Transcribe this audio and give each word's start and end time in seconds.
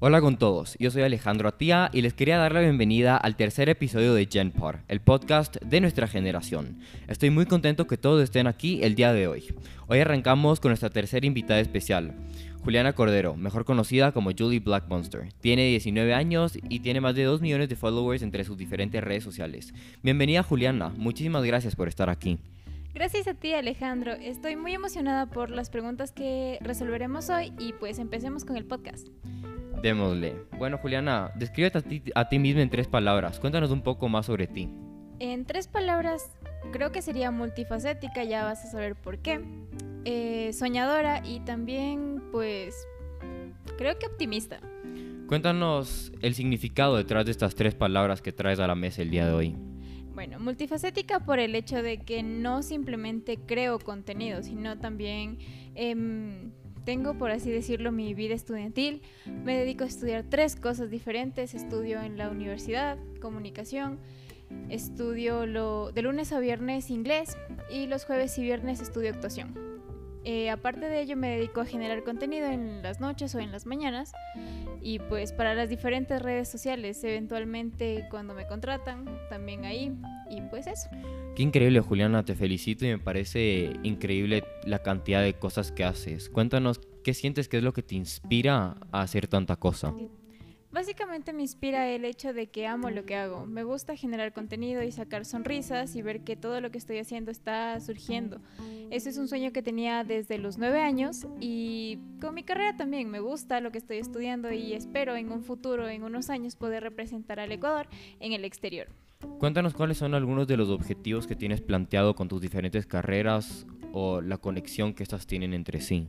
Hola 0.00 0.20
con 0.20 0.36
todos, 0.36 0.76
yo 0.78 0.92
soy 0.92 1.02
Alejandro 1.02 1.48
Atía 1.48 1.90
y 1.92 2.02
les 2.02 2.14
quería 2.14 2.38
dar 2.38 2.52
la 2.52 2.60
bienvenida 2.60 3.16
al 3.16 3.34
tercer 3.34 3.68
episodio 3.68 4.14
de 4.14 4.28
GenPod, 4.30 4.76
el 4.86 5.00
podcast 5.00 5.56
de 5.56 5.80
nuestra 5.80 6.06
generación. 6.06 6.78
Estoy 7.08 7.30
muy 7.30 7.46
contento 7.46 7.88
que 7.88 7.96
todos 7.96 8.22
estén 8.22 8.46
aquí 8.46 8.78
el 8.84 8.94
día 8.94 9.12
de 9.12 9.26
hoy. 9.26 9.52
Hoy 9.88 9.98
arrancamos 9.98 10.60
con 10.60 10.68
nuestra 10.68 10.90
tercera 10.90 11.26
invitada 11.26 11.58
especial, 11.58 12.14
Juliana 12.62 12.92
Cordero, 12.92 13.34
mejor 13.34 13.64
conocida 13.64 14.12
como 14.12 14.30
Julie 14.38 14.60
Black 14.60 14.86
Monster. 14.88 15.32
Tiene 15.40 15.66
19 15.66 16.14
años 16.14 16.56
y 16.68 16.78
tiene 16.78 17.00
más 17.00 17.16
de 17.16 17.24
2 17.24 17.40
millones 17.40 17.68
de 17.68 17.74
followers 17.74 18.22
entre 18.22 18.44
sus 18.44 18.56
diferentes 18.56 19.02
redes 19.02 19.24
sociales. 19.24 19.74
Bienvenida 20.04 20.44
Juliana, 20.44 20.90
muchísimas 20.96 21.42
gracias 21.42 21.74
por 21.74 21.88
estar 21.88 22.08
aquí. 22.08 22.38
Gracias 22.94 23.28
a 23.28 23.34
ti 23.34 23.52
Alejandro, 23.54 24.12
estoy 24.12 24.56
muy 24.56 24.74
emocionada 24.74 25.26
por 25.26 25.50
las 25.50 25.70
preguntas 25.70 26.10
que 26.12 26.58
resolveremos 26.60 27.30
hoy 27.30 27.52
y 27.58 27.72
pues 27.74 27.98
empecemos 27.98 28.44
con 28.44 28.56
el 28.56 28.64
podcast. 28.64 29.08
Démosle. 29.82 30.34
Bueno, 30.58 30.78
Juliana, 30.78 31.30
descríbete 31.36 31.78
a 31.78 31.82
ti, 31.82 32.02
a 32.14 32.28
ti 32.28 32.38
misma 32.38 32.62
en 32.62 32.70
tres 32.70 32.88
palabras. 32.88 33.38
Cuéntanos 33.38 33.70
un 33.70 33.82
poco 33.82 34.08
más 34.08 34.26
sobre 34.26 34.46
ti. 34.48 34.68
En 35.20 35.44
tres 35.44 35.68
palabras, 35.68 36.30
creo 36.72 36.90
que 36.90 37.02
sería 37.02 37.30
multifacética, 37.30 38.24
ya 38.24 38.44
vas 38.44 38.64
a 38.64 38.70
saber 38.70 38.96
por 38.96 39.18
qué. 39.18 39.40
Eh, 40.04 40.52
soñadora 40.52 41.22
y 41.24 41.40
también, 41.40 42.22
pues, 42.32 42.74
creo 43.76 43.98
que 43.98 44.06
optimista. 44.06 44.60
Cuéntanos 45.26 46.12
el 46.22 46.34
significado 46.34 46.96
detrás 46.96 47.26
de 47.26 47.32
estas 47.32 47.54
tres 47.54 47.74
palabras 47.74 48.22
que 48.22 48.32
traes 48.32 48.58
a 48.60 48.66
la 48.66 48.74
mesa 48.74 49.02
el 49.02 49.10
día 49.10 49.26
de 49.26 49.32
hoy. 49.32 49.56
Bueno, 50.18 50.40
multifacética 50.40 51.20
por 51.20 51.38
el 51.38 51.54
hecho 51.54 51.80
de 51.80 51.98
que 51.98 52.24
no 52.24 52.64
simplemente 52.64 53.38
creo 53.38 53.78
contenido, 53.78 54.42
sino 54.42 54.76
también 54.76 55.38
em, 55.76 56.50
tengo, 56.84 57.16
por 57.16 57.30
así 57.30 57.52
decirlo, 57.52 57.92
mi 57.92 58.14
vida 58.14 58.34
estudiantil. 58.34 59.02
Me 59.44 59.56
dedico 59.56 59.84
a 59.84 59.86
estudiar 59.86 60.24
tres 60.28 60.56
cosas 60.56 60.90
diferentes. 60.90 61.54
Estudio 61.54 62.02
en 62.02 62.18
la 62.18 62.30
universidad, 62.30 62.98
comunicación. 63.20 64.00
Estudio 64.68 65.46
lo, 65.46 65.92
de 65.92 66.02
lunes 66.02 66.32
a 66.32 66.40
viernes 66.40 66.90
inglés 66.90 67.36
y 67.70 67.86
los 67.86 68.04
jueves 68.04 68.36
y 68.38 68.42
viernes 68.42 68.80
estudio 68.80 69.10
actuación. 69.10 69.67
Eh, 70.30 70.50
aparte 70.50 70.90
de 70.90 71.00
ello 71.00 71.16
me 71.16 71.30
dedico 71.30 71.62
a 71.62 71.64
generar 71.64 72.04
contenido 72.04 72.48
en 72.48 72.82
las 72.82 73.00
noches 73.00 73.34
o 73.34 73.38
en 73.38 73.50
las 73.50 73.64
mañanas 73.64 74.12
y 74.82 74.98
pues 74.98 75.32
para 75.32 75.54
las 75.54 75.70
diferentes 75.70 76.20
redes 76.20 76.50
sociales, 76.50 77.02
eventualmente 77.02 78.06
cuando 78.10 78.34
me 78.34 78.46
contratan, 78.46 79.06
también 79.30 79.64
ahí 79.64 79.90
y 80.28 80.42
pues 80.42 80.66
eso. 80.66 80.90
Qué 81.34 81.42
increíble 81.42 81.80
Juliana, 81.80 82.26
te 82.26 82.34
felicito 82.34 82.84
y 82.84 82.88
me 82.88 82.98
parece 82.98 83.72
increíble 83.84 84.44
la 84.66 84.82
cantidad 84.82 85.22
de 85.22 85.32
cosas 85.32 85.72
que 85.72 85.84
haces. 85.84 86.28
Cuéntanos, 86.28 86.78
¿qué 87.02 87.14
sientes 87.14 87.48
que 87.48 87.56
es 87.56 87.62
lo 87.62 87.72
que 87.72 87.82
te 87.82 87.94
inspira 87.94 88.76
a 88.92 89.00
hacer 89.00 89.28
tanta 89.28 89.56
cosa? 89.56 89.94
Básicamente 90.70 91.32
me 91.32 91.42
inspira 91.42 91.88
el 91.88 92.04
hecho 92.04 92.34
de 92.34 92.48
que 92.48 92.66
amo 92.66 92.90
lo 92.90 93.06
que 93.06 93.16
hago. 93.16 93.46
Me 93.46 93.64
gusta 93.64 93.96
generar 93.96 94.34
contenido 94.34 94.82
y 94.82 94.92
sacar 94.92 95.24
sonrisas 95.24 95.96
y 95.96 96.02
ver 96.02 96.20
que 96.20 96.36
todo 96.36 96.60
lo 96.60 96.70
que 96.70 96.76
estoy 96.76 96.98
haciendo 96.98 97.30
está 97.30 97.80
surgiendo. 97.80 98.40
Ese 98.90 99.08
es 99.08 99.16
un 99.16 99.28
sueño 99.28 99.50
que 99.52 99.62
tenía 99.62 100.04
desde 100.04 100.36
los 100.36 100.58
nueve 100.58 100.80
años 100.80 101.26
y 101.40 101.98
con 102.20 102.34
mi 102.34 102.42
carrera 102.42 102.76
también 102.76 103.10
me 103.10 103.20
gusta 103.20 103.60
lo 103.60 103.72
que 103.72 103.78
estoy 103.78 103.96
estudiando 103.96 104.52
y 104.52 104.74
espero 104.74 105.16
en 105.16 105.32
un 105.32 105.42
futuro, 105.42 105.88
en 105.88 106.02
unos 106.02 106.28
años, 106.28 106.54
poder 106.54 106.82
representar 106.82 107.40
al 107.40 107.50
Ecuador 107.50 107.88
en 108.20 108.32
el 108.32 108.44
exterior. 108.44 108.88
Cuéntanos 109.38 109.74
cuáles 109.74 109.98
son 109.98 110.14
algunos 110.14 110.46
de 110.46 110.56
los 110.58 110.68
objetivos 110.68 111.26
que 111.26 111.34
tienes 111.34 111.60
planteado 111.62 112.14
con 112.14 112.28
tus 112.28 112.42
diferentes 112.42 112.86
carreras 112.86 113.66
o 113.92 114.20
la 114.20 114.36
conexión 114.36 114.92
que 114.92 115.02
estas 115.02 115.26
tienen 115.26 115.54
entre 115.54 115.80
sí. 115.80 116.06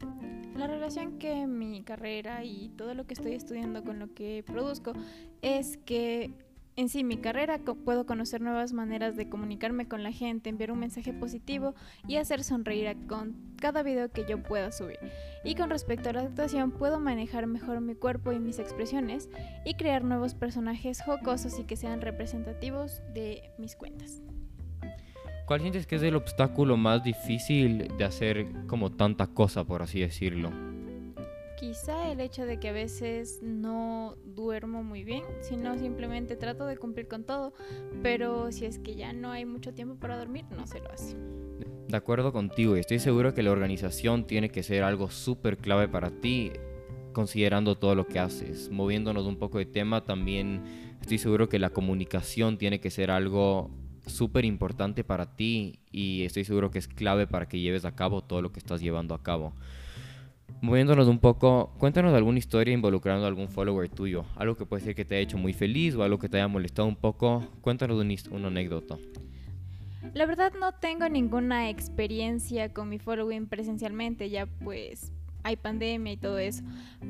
Que 1.20 1.46
mi 1.46 1.84
carrera 1.84 2.44
y 2.44 2.70
todo 2.70 2.96
lo 2.96 3.06
que 3.06 3.14
estoy 3.14 3.34
estudiando 3.34 3.84
con 3.84 4.00
lo 4.00 4.12
que 4.16 4.44
produzco 4.44 4.94
es 5.44 5.78
que 5.78 6.32
en 6.76 6.90
sí 6.90 7.04
mi 7.04 7.18
carrera 7.18 7.60
puedo 7.86 8.08
conocer 8.08 8.42
nuevas 8.42 8.74
maneras 8.74 9.16
de 9.16 9.30
comunicarme 9.30 9.88
con 9.88 10.02
la 10.02 10.12
gente, 10.12 10.50
enviar 10.50 10.72
un 10.72 10.80
mensaje 10.80 11.14
positivo 11.14 11.76
y 12.08 12.16
hacer 12.16 12.44
sonreír 12.44 12.98
con 13.08 13.36
cada 13.58 13.84
video 13.84 14.10
que 14.10 14.26
yo 14.28 14.42
pueda 14.42 14.72
subir. 14.72 14.98
Y 15.44 15.54
con 15.54 15.70
respecto 15.70 16.10
a 16.10 16.14
la 16.14 16.22
actuación 16.22 16.72
puedo 16.72 17.00
manejar 17.00 17.46
mejor 17.46 17.82
mi 17.82 17.94
cuerpo 17.94 18.32
y 18.32 18.40
mis 18.40 18.58
expresiones 18.58 19.30
y 19.66 19.76
crear 19.76 20.04
nuevos 20.04 20.34
personajes 20.34 21.04
jocosos 21.04 21.60
y 21.60 21.66
que 21.66 21.76
sean 21.76 22.02
representativos 22.02 23.04
de 23.14 23.44
mis 23.60 23.76
cuentas. 23.76 24.24
¿Cuál 25.46 25.62
sientes 25.62 25.86
que 25.86 25.98
es 25.98 26.04
el 26.04 26.16
obstáculo 26.16 26.78
más 26.78 27.04
difícil 27.04 27.92
de 27.96 28.06
hacer 28.06 28.48
como 28.66 28.92
tanta 28.92 29.28
cosa, 29.28 29.66
por 29.66 29.84
así 29.84 30.00
decirlo? 30.00 30.69
Quizá 31.60 32.10
el 32.10 32.22
hecho 32.22 32.46
de 32.46 32.58
que 32.58 32.70
a 32.70 32.72
veces 32.72 33.42
no 33.44 34.16
duermo 34.24 34.82
muy 34.82 35.04
bien, 35.04 35.24
sino 35.42 35.78
simplemente 35.78 36.38
trato 36.38 36.66
de 36.66 36.78
cumplir 36.78 37.10
con 37.10 37.26
todo, 37.26 37.54
pero 38.02 38.50
si 38.54 38.64
es 38.64 38.80
que 38.80 38.96
ya 38.96 39.12
no 39.12 39.32
hay 39.32 39.44
mucho 39.44 39.74
tiempo 39.74 39.96
para 39.96 40.18
dormir, 40.18 40.46
no 40.56 40.66
se 40.68 40.80
lo 40.80 40.90
hace. 40.90 41.18
De 41.90 41.98
acuerdo 41.98 42.32
contigo, 42.32 42.78
y 42.78 42.80
estoy 42.80 43.00
seguro 43.00 43.34
que 43.34 43.44
la 43.44 43.52
organización 43.52 44.26
tiene 44.26 44.50
que 44.52 44.64
ser 44.64 44.84
algo 44.84 45.10
súper 45.10 45.58
clave 45.58 45.90
para 45.90 46.12
ti, 46.12 46.54
considerando 47.12 47.78
todo 47.78 47.94
lo 47.94 48.08
que 48.08 48.20
haces. 48.20 48.70
Moviéndonos 48.70 49.26
un 49.26 49.36
poco 49.36 49.58
de 49.58 49.66
tema, 49.66 50.06
también 50.06 50.64
estoy 51.02 51.18
seguro 51.18 51.50
que 51.50 51.60
la 51.60 51.72
comunicación 51.72 52.58
tiene 52.58 52.80
que 52.80 52.90
ser 52.90 53.12
algo 53.12 53.70
súper 54.06 54.46
importante 54.46 55.04
para 55.04 55.36
ti 55.36 55.82
y 55.92 56.24
estoy 56.24 56.46
seguro 56.46 56.72
que 56.72 56.80
es 56.80 56.88
clave 56.88 57.28
para 57.28 57.50
que 57.50 57.60
lleves 57.60 57.84
a 57.84 57.96
cabo 57.96 58.24
todo 58.24 58.42
lo 58.42 58.54
que 58.54 58.60
estás 58.60 58.80
llevando 58.80 59.14
a 59.14 59.22
cabo. 59.22 59.54
Moviéndonos 60.62 61.08
un 61.08 61.20
poco, 61.20 61.72
cuéntanos 61.78 62.14
alguna 62.14 62.38
historia 62.38 62.74
involucrando 62.74 63.24
a 63.24 63.30
algún 63.30 63.48
follower 63.48 63.88
tuyo, 63.88 64.26
algo 64.36 64.58
que 64.58 64.66
puede 64.66 64.84
ser 64.84 64.94
que 64.94 65.06
te 65.06 65.16
haya 65.16 65.24
hecho 65.24 65.38
muy 65.38 65.54
feliz 65.54 65.96
o 65.96 66.04
algo 66.04 66.20
que 66.20 66.28
te 66.28 66.36
haya 66.36 66.50
molestado 66.50 66.88
un 66.88 66.98
poco. 66.98 67.48
Cuéntanos 67.62 67.98
una 68.30 68.48
anécdota. 68.48 68.98
La 70.14 70.26
verdad 70.26 70.52
no 70.60 70.74
tengo 70.74 71.08
ninguna 71.08 71.70
experiencia 71.70 72.74
con 72.74 72.90
mi 72.90 73.00
following 73.00 73.48
presencialmente, 73.48 74.30
ya 74.30 74.48
pues 74.48 75.14
hay 75.44 75.56
pandemia 75.56 76.14
y 76.14 76.18
todo 76.18 76.40
eso. 76.40 76.64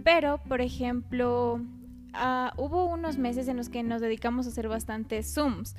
Pero, 0.04 0.40
por 0.48 0.62
ejemplo, 0.62 1.60
ah, 2.14 2.54
hubo 2.58 2.86
unos 2.86 3.18
meses 3.18 3.48
en 3.48 3.58
los 3.58 3.70
que 3.70 3.82
nos 3.82 4.02
dedicamos 4.02 4.46
a 4.46 4.50
hacer 4.50 4.68
bastantes 4.68 5.34
Zooms. 5.34 5.76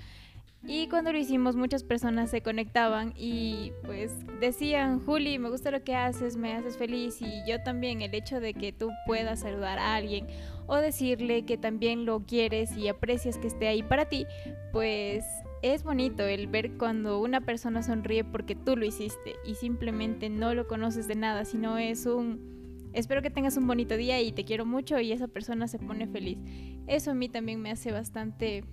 Y 0.62 0.88
cuando 0.88 1.12
lo 1.12 1.19
hicimos 1.19 1.56
muchas 1.56 1.84
personas 1.84 2.31
se 2.31 2.43
conectaban 2.43 3.15
y 3.16 3.72
pues 3.84 4.12
decían, 4.41 5.00
Juli, 5.00 5.38
me 5.38 5.48
gusta 5.48 5.71
lo 5.71 5.82
que 5.82 5.94
haces, 5.94 6.37
me 6.37 6.53
haces 6.53 6.76
feliz 6.76 7.22
y 7.22 7.43
yo 7.48 7.62
también 7.62 8.03
el 8.03 8.15
hecho 8.15 8.41
de 8.41 8.53
que 8.53 8.71
tú 8.72 8.91
puedas 9.06 9.41
saludar 9.41 9.78
a 9.78 9.94
alguien 9.94 10.26
o 10.66 10.76
decirle 10.76 11.47
que 11.47 11.56
también 11.56 12.04
lo 12.04 12.26
quieres 12.26 12.76
y 12.76 12.88
aprecias 12.88 13.38
que 13.38 13.47
esté 13.47 13.69
ahí 13.69 13.82
para 13.82 14.04
ti, 14.10 14.26
pues 14.71 15.25
es 15.62 15.82
bonito 15.82 16.25
el 16.25 16.47
ver 16.47 16.77
cuando 16.77 17.21
una 17.21 17.41
persona 17.41 17.82
sonríe 17.82 18.25
porque 18.25 18.54
tú 18.54 18.77
lo 18.77 18.84
hiciste 18.84 19.37
y 19.47 19.54
simplemente 19.54 20.28
no 20.28 20.54
lo 20.54 20.69
conoces 20.69 21.09
de 21.09 21.16
nada, 21.16 21.47
sino 21.47 21.78
es 21.78 22.04
un 22.04 22.91
espero 22.92 23.22
que 23.22 23.31
tengas 23.31 23.56
un 23.56 23.66
bonito 23.66 23.97
día 23.97 24.21
y 24.21 24.32
te 24.32 24.44
quiero 24.44 24.66
mucho 24.66 25.00
y 25.00 25.12
esa 25.12 25.27
persona 25.27 25.69
se 25.69 25.78
pone 25.78 26.06
feliz. 26.06 26.38
Eso 26.87 27.12
a 27.12 27.15
mí 27.15 27.31
también 27.31 27.62
me 27.62 27.71
hace 27.71 27.92
bastante 27.92 28.65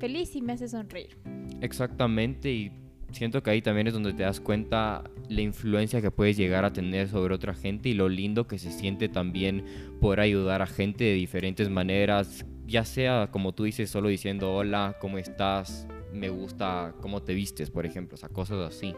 feliz 0.00 0.34
y 0.34 0.40
me 0.40 0.54
hace 0.54 0.66
sonreír. 0.68 1.16
Exactamente, 1.60 2.50
y 2.50 2.72
siento 3.12 3.42
que 3.42 3.50
ahí 3.50 3.62
también 3.62 3.86
es 3.86 3.92
donde 3.92 4.12
te 4.12 4.22
das 4.22 4.40
cuenta 4.40 5.04
la 5.28 5.42
influencia 5.42 6.00
que 6.00 6.10
puedes 6.10 6.36
llegar 6.36 6.64
a 6.64 6.72
tener 6.72 7.08
sobre 7.08 7.34
otra 7.34 7.54
gente 7.54 7.88
y 7.90 7.94
lo 7.94 8.08
lindo 8.08 8.46
que 8.46 8.58
se 8.58 8.72
siente 8.72 9.08
también 9.08 9.64
poder 10.00 10.20
ayudar 10.20 10.62
a 10.62 10.66
gente 10.66 11.04
de 11.04 11.14
diferentes 11.14 11.68
maneras, 11.68 12.44
ya 12.66 12.84
sea 12.84 13.28
como 13.30 13.52
tú 13.52 13.64
dices, 13.64 13.90
solo 13.90 14.08
diciendo 14.08 14.54
hola, 14.54 14.96
¿cómo 15.00 15.18
estás? 15.18 15.86
Me 16.12 16.30
gusta 16.30 16.94
cómo 17.00 17.22
te 17.22 17.34
vistes, 17.34 17.70
por 17.70 17.86
ejemplo, 17.86 18.14
o 18.14 18.18
sea, 18.18 18.28
cosas 18.28 18.58
así. 18.58 18.94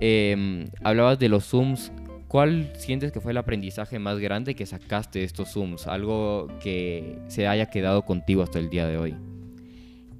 Em, 0.00 0.66
hablabas 0.82 1.18
de 1.18 1.28
los 1.28 1.44
Zooms. 1.44 1.92
¿Cuál 2.26 2.72
sientes 2.76 3.12
que 3.12 3.20
fue 3.20 3.32
el 3.32 3.36
aprendizaje 3.36 3.98
más 3.98 4.18
grande 4.18 4.54
que 4.54 4.64
sacaste 4.64 5.18
de 5.18 5.26
estos 5.26 5.52
Zooms? 5.52 5.86
Algo 5.86 6.48
que 6.62 7.18
se 7.28 7.46
haya 7.46 7.66
quedado 7.66 8.06
contigo 8.06 8.42
hasta 8.42 8.58
el 8.58 8.70
día 8.70 8.88
de 8.88 8.96
hoy 8.96 9.14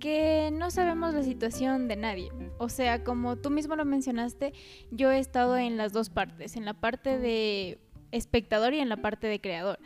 que 0.03 0.51
no 0.53 0.73
sabemos 0.73 1.15
la 1.15 1.23
situación 1.23 1.87
de 1.87 1.95
nadie. 1.95 2.33
O 2.59 2.69
sea, 2.69 3.05
como 3.05 3.37
tú 3.37 3.51
mismo 3.51 3.77
lo 3.77 3.85
mencionaste, 3.85 4.53
yo 4.91 5.13
he 5.13 5.21
estado 5.21 5.57
en 5.57 5.77
las 5.77 5.93
dos 5.93 6.11
partes, 6.11 6.57
en 6.57 6.65
la 6.65 6.75
parte 6.75 7.19
de 7.19 7.79
espectador 8.11 8.75
y 8.75 8.81
en 8.81 8.89
la 8.89 8.97
parte 8.97 9.29
de 9.29 9.41
creador. 9.41 9.79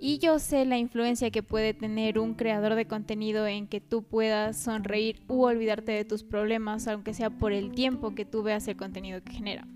Y 0.00 0.18
yo 0.18 0.38
sé 0.38 0.64
la 0.66 0.78
influencia 0.78 1.32
que 1.32 1.42
puede 1.42 1.74
tener 1.74 2.20
un 2.20 2.34
creador 2.34 2.76
de 2.76 2.86
contenido 2.86 3.44
en 3.48 3.66
que 3.66 3.80
tú 3.80 4.04
puedas 4.04 4.56
sonreír 4.56 5.20
u 5.26 5.42
olvidarte 5.42 5.90
de 5.90 6.04
tus 6.04 6.22
problemas, 6.22 6.86
aunque 6.86 7.12
sea 7.12 7.30
por 7.30 7.52
el 7.52 7.72
tiempo 7.72 8.14
que 8.14 8.24
tú 8.24 8.44
veas 8.44 8.68
el 8.68 8.76
contenido 8.76 9.20
que 9.20 9.32
genera. 9.32 9.66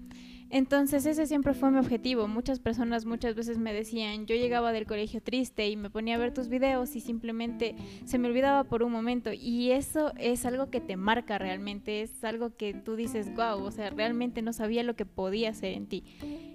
Entonces 0.55 1.05
ese 1.05 1.27
siempre 1.27 1.53
fue 1.53 1.73
mi 1.73 1.81
objetivo. 1.81 2.29
Muchas 2.29 2.61
personas 2.61 3.07
muchas 3.07 3.35
veces 3.35 3.59
me 3.59 3.73
decían, 3.75 4.27
yo 4.27 4.37
llegaba 4.37 4.73
del 4.73 4.87
colegio 4.87 5.21
triste 5.21 5.69
y 5.69 5.77
me 5.77 5.91
ponía 5.91 6.15
a 6.15 6.19
ver 6.19 6.33
tus 6.33 6.49
videos 6.49 6.95
y 6.95 7.01
simplemente 7.01 7.75
se 8.05 8.19
me 8.19 8.29
olvidaba 8.29 8.63
por 8.63 8.85
un 8.85 8.93
momento. 8.93 9.33
Y 9.33 9.73
eso 9.73 10.13
es 10.17 10.47
algo 10.47 10.71
que 10.71 10.81
te 10.81 10.97
marca 10.97 11.39
realmente, 11.39 12.03
es 12.03 12.23
algo 12.23 12.55
que 12.55 12.73
tú 12.73 12.95
dices, 12.95 13.35
wow, 13.35 13.65
o 13.65 13.73
sea, 13.73 13.91
realmente 13.91 14.43
no 14.43 14.53
sabía 14.53 14.85
lo 14.85 14.95
que 14.95 15.05
podía 15.05 15.51
hacer 15.51 15.73
en 15.73 15.89
ti. 15.89 16.05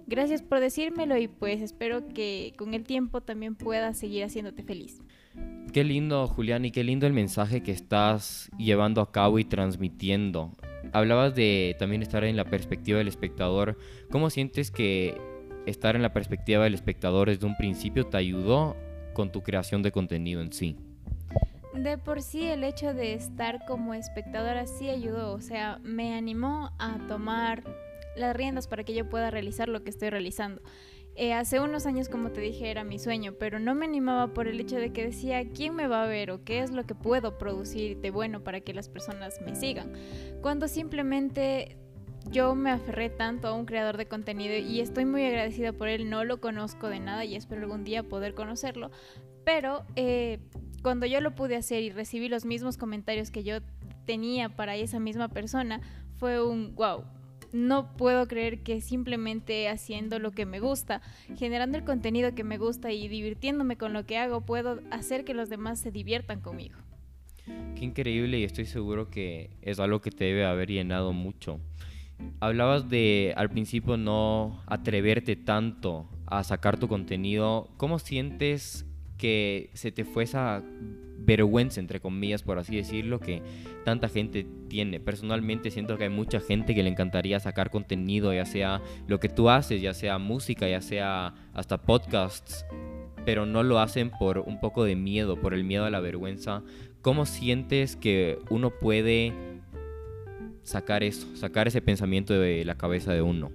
Gracias 0.07 0.43
por 0.43 0.61
decírmelo 0.61 1.17
y 1.17 1.27
pues 1.27 1.61
espero 1.61 2.07
que 2.07 2.53
con 2.57 2.73
el 2.73 2.85
tiempo 2.85 3.19
también 3.19 3.55
pueda 3.55 3.93
seguir 3.93 4.23
haciéndote 4.23 4.63
feliz. 4.63 5.03
Qué 5.73 5.83
lindo, 5.83 6.25
Julián, 6.25 6.63
y 6.63 6.71
qué 6.71 6.85
lindo 6.85 7.05
el 7.05 7.11
mensaje 7.11 7.63
que 7.63 7.73
estás 7.73 8.49
llevando 8.57 9.01
a 9.01 9.11
cabo 9.11 9.39
y 9.39 9.43
transmitiendo. 9.43 10.55
Hablabas 10.93 11.35
de 11.35 11.75
también 11.79 12.01
estar 12.01 12.23
en 12.23 12.35
la 12.35 12.45
perspectiva 12.45 12.97
del 12.97 13.07
espectador. 13.07 13.77
¿Cómo 14.11 14.29
sientes 14.29 14.71
que 14.71 15.19
estar 15.65 15.95
en 15.95 16.01
la 16.01 16.13
perspectiva 16.13 16.63
del 16.63 16.73
espectador 16.73 17.29
desde 17.29 17.45
un 17.45 17.55
principio 17.57 18.05
te 18.07 18.17
ayudó 18.17 18.75
con 19.13 19.31
tu 19.31 19.41
creación 19.41 19.83
de 19.83 19.91
contenido 19.91 20.41
en 20.41 20.51
sí? 20.51 20.77
De 21.73 21.97
por 21.97 22.21
sí 22.21 22.45
el 22.45 22.63
hecho 22.63 22.93
de 22.93 23.13
estar 23.13 23.65
como 23.65 23.93
espectadora 23.93 24.65
sí 24.65 24.89
ayudó, 24.89 25.33
o 25.33 25.41
sea, 25.41 25.79
me 25.83 26.15
animó 26.15 26.71
a 26.79 26.97
tomar 27.07 27.63
las 28.15 28.35
riendas 28.35 28.67
para 28.67 28.83
que 28.83 28.93
yo 28.93 29.07
pueda 29.07 29.31
realizar 29.31 29.69
lo 29.69 29.83
que 29.83 29.91
estoy 29.91 30.09
realizando. 30.09 30.61
Eh, 31.21 31.33
hace 31.33 31.59
unos 31.59 31.85
años, 31.85 32.07
como 32.07 32.31
te 32.31 32.39
dije, 32.39 32.71
era 32.71 32.85
mi 32.85 32.97
sueño, 32.97 33.33
pero 33.37 33.59
no 33.59 33.75
me 33.75 33.85
animaba 33.85 34.33
por 34.33 34.47
el 34.47 34.57
hecho 34.57 34.77
de 34.77 34.93
que 34.93 35.03
decía 35.03 35.43
quién 35.49 35.75
me 35.75 35.85
va 35.85 36.03
a 36.03 36.07
ver 36.07 36.31
o 36.31 36.45
qué 36.45 36.61
es 36.61 36.71
lo 36.71 36.85
que 36.85 36.95
puedo 36.95 37.37
producir 37.37 37.97
de 37.99 38.09
bueno 38.09 38.41
para 38.41 38.61
que 38.61 38.73
las 38.73 38.87
personas 38.87 39.41
me 39.41 39.53
sigan. 39.53 39.91
Cuando 40.41 40.69
simplemente 40.69 41.75
yo 42.31 42.55
me 42.55 42.71
aferré 42.71 43.09
tanto 43.09 43.49
a 43.49 43.53
un 43.53 43.65
creador 43.65 43.97
de 43.97 44.07
contenido 44.07 44.55
y 44.55 44.79
estoy 44.79 45.03
muy 45.03 45.25
agradecida 45.25 45.73
por 45.73 45.89
él, 45.89 46.09
no 46.09 46.23
lo 46.23 46.39
conozco 46.39 46.87
de 46.87 47.01
nada 47.01 47.25
y 47.25 47.35
espero 47.35 47.63
algún 47.63 47.83
día 47.83 48.03
poder 48.03 48.33
conocerlo, 48.33 48.89
pero 49.43 49.83
eh, 49.97 50.39
cuando 50.83 51.05
yo 51.05 51.19
lo 51.19 51.35
pude 51.35 51.57
hacer 51.57 51.83
y 51.83 51.89
recibí 51.89 52.29
los 52.29 52.45
mismos 52.45 52.77
comentarios 52.77 53.29
que 53.29 53.43
yo 53.43 53.57
tenía 54.05 54.47
para 54.47 54.77
esa 54.77 55.01
misma 55.01 55.27
persona, 55.27 55.81
fue 56.15 56.41
un 56.41 56.75
wow, 56.75 57.03
no 57.51 57.95
puedo 57.97 58.27
creer 58.27 58.61
que 58.63 58.81
simplemente 58.81 59.69
haciendo 59.69 60.19
lo 60.19 60.31
que 60.31 60.45
me 60.45 60.59
gusta, 60.59 61.01
generando 61.37 61.77
el 61.77 61.83
contenido 61.83 62.35
que 62.35 62.43
me 62.43 62.57
gusta 62.57 62.91
y 62.91 63.07
divirtiéndome 63.07 63.77
con 63.77 63.93
lo 63.93 64.05
que 64.05 64.17
hago, 64.17 64.41
puedo 64.41 64.81
hacer 64.91 65.25
que 65.25 65.33
los 65.33 65.49
demás 65.49 65.79
se 65.79 65.91
diviertan 65.91 66.41
conmigo. 66.41 66.77
Qué 67.75 67.85
increíble 67.85 68.39
y 68.39 68.43
estoy 68.43 68.65
seguro 68.65 69.09
que 69.09 69.49
es 69.61 69.79
algo 69.79 70.01
que 70.01 70.11
te 70.11 70.25
debe 70.25 70.45
haber 70.45 70.69
llenado 70.69 71.13
mucho. 71.13 71.59
Hablabas 72.39 72.89
de 72.89 73.33
al 73.37 73.49
principio 73.49 73.97
no 73.97 74.61
atreverte 74.67 75.35
tanto 75.35 76.09
a 76.25 76.43
sacar 76.43 76.77
tu 76.77 76.87
contenido. 76.87 77.69
¿Cómo 77.77 77.97
sientes 77.97 78.85
que 79.17 79.69
se 79.73 79.91
te 79.91 80.05
fue 80.05 80.23
esa 80.23 80.63
vergüenza, 81.21 81.79
entre 81.79 81.99
comillas, 81.99 82.43
por 82.43 82.59
así 82.59 82.75
decirlo, 82.75 83.19
que 83.19 83.41
tanta 83.85 84.09
gente 84.09 84.45
tiene. 84.67 84.99
Personalmente 84.99 85.71
siento 85.71 85.97
que 85.97 86.05
hay 86.05 86.09
mucha 86.09 86.39
gente 86.39 86.73
que 86.75 86.83
le 86.83 86.89
encantaría 86.89 87.39
sacar 87.39 87.69
contenido, 87.69 88.33
ya 88.33 88.45
sea 88.45 88.81
lo 89.07 89.19
que 89.19 89.29
tú 89.29 89.49
haces, 89.49 89.81
ya 89.81 89.93
sea 89.93 90.17
música, 90.17 90.67
ya 90.67 90.81
sea 90.81 91.33
hasta 91.53 91.81
podcasts, 91.81 92.65
pero 93.25 93.45
no 93.45 93.63
lo 93.63 93.79
hacen 93.79 94.11
por 94.11 94.39
un 94.39 94.59
poco 94.59 94.83
de 94.83 94.95
miedo, 94.95 95.39
por 95.39 95.53
el 95.53 95.63
miedo 95.63 95.85
a 95.85 95.89
la 95.89 95.99
vergüenza. 95.99 96.63
¿Cómo 97.01 97.25
sientes 97.25 97.95
que 97.95 98.39
uno 98.49 98.71
puede 98.71 99.33
sacar 100.63 101.03
eso, 101.03 101.27
sacar 101.35 101.67
ese 101.67 101.81
pensamiento 101.81 102.33
de 102.33 102.65
la 102.65 102.75
cabeza 102.75 103.13
de 103.13 103.21
uno? 103.21 103.51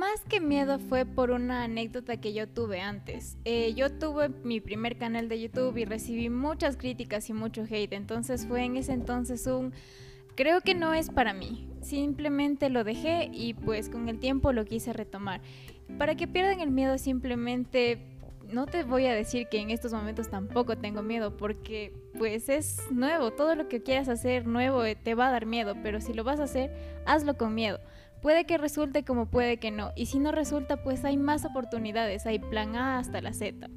Más 0.00 0.24
que 0.24 0.40
miedo 0.40 0.78
fue 0.78 1.04
por 1.04 1.30
una 1.30 1.64
anécdota 1.64 2.16
que 2.16 2.32
yo 2.32 2.48
tuve 2.48 2.80
antes. 2.80 3.36
Eh, 3.44 3.74
yo 3.74 3.92
tuve 3.92 4.30
mi 4.30 4.58
primer 4.58 4.96
canal 4.96 5.28
de 5.28 5.38
YouTube 5.38 5.76
y 5.76 5.84
recibí 5.84 6.30
muchas 6.30 6.78
críticas 6.78 7.28
y 7.28 7.34
mucho 7.34 7.66
hate. 7.70 7.92
Entonces 7.92 8.46
fue 8.46 8.64
en 8.64 8.78
ese 8.78 8.94
entonces 8.94 9.46
un... 9.46 9.74
Creo 10.36 10.62
que 10.62 10.74
no 10.74 10.94
es 10.94 11.10
para 11.10 11.34
mí. 11.34 11.68
Simplemente 11.82 12.70
lo 12.70 12.82
dejé 12.82 13.28
y 13.30 13.52
pues 13.52 13.90
con 13.90 14.08
el 14.08 14.18
tiempo 14.18 14.54
lo 14.54 14.64
quise 14.64 14.94
retomar. 14.94 15.42
Para 15.98 16.14
que 16.14 16.26
pierdan 16.26 16.60
el 16.60 16.70
miedo 16.70 16.96
simplemente... 16.96 17.98
No 18.50 18.64
te 18.64 18.84
voy 18.84 19.04
a 19.04 19.14
decir 19.14 19.48
que 19.48 19.58
en 19.58 19.68
estos 19.68 19.92
momentos 19.92 20.30
tampoco 20.30 20.78
tengo 20.78 21.02
miedo 21.02 21.36
porque 21.36 21.92
pues 22.18 22.48
es 22.48 22.90
nuevo. 22.90 23.32
Todo 23.32 23.54
lo 23.54 23.68
que 23.68 23.82
quieras 23.82 24.08
hacer 24.08 24.46
nuevo 24.46 24.82
eh, 24.82 24.96
te 24.96 25.14
va 25.14 25.28
a 25.28 25.30
dar 25.30 25.44
miedo. 25.44 25.74
Pero 25.82 26.00
si 26.00 26.14
lo 26.14 26.24
vas 26.24 26.40
a 26.40 26.44
hacer, 26.44 26.72
hazlo 27.04 27.36
con 27.36 27.54
miedo 27.54 27.80
Puede 28.22 28.44
que 28.44 28.58
resulte 28.58 29.04
como 29.04 29.26
puede 29.26 29.58
que 29.58 29.70
no. 29.70 29.92
Y 29.96 30.06
si 30.06 30.18
no 30.18 30.32
resulta, 30.32 30.82
pues 30.82 31.04
hay 31.04 31.16
más 31.16 31.44
oportunidades. 31.44 32.26
Hay 32.26 32.38
plan 32.38 32.76
A 32.76 32.98
hasta 32.98 33.20
la 33.20 33.32
Z. 33.32 33.68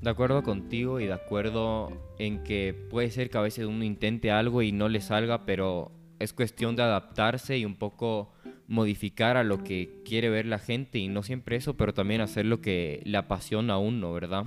De 0.00 0.10
acuerdo 0.10 0.42
contigo 0.42 1.00
y 1.00 1.06
de 1.06 1.12
acuerdo 1.12 1.92
en 2.18 2.42
que 2.42 2.74
puede 2.90 3.10
ser 3.10 3.30
que 3.30 3.38
a 3.38 3.42
veces 3.42 3.66
uno 3.66 3.84
intente 3.84 4.30
algo 4.30 4.62
y 4.62 4.72
no 4.72 4.88
le 4.88 5.00
salga, 5.00 5.44
pero 5.44 5.92
es 6.18 6.32
cuestión 6.32 6.76
de 6.76 6.82
adaptarse 6.82 7.58
y 7.58 7.64
un 7.64 7.76
poco 7.76 8.32
modificar 8.66 9.36
a 9.36 9.44
lo 9.44 9.62
que 9.62 10.02
quiere 10.04 10.30
ver 10.30 10.46
la 10.46 10.58
gente 10.58 10.98
y 10.98 11.08
no 11.08 11.22
siempre 11.22 11.56
eso, 11.56 11.76
pero 11.76 11.92
también 11.92 12.20
hacer 12.20 12.46
lo 12.46 12.60
que 12.60 13.02
le 13.04 13.18
apasiona 13.18 13.74
a 13.74 13.78
uno, 13.78 14.12
¿verdad? 14.12 14.46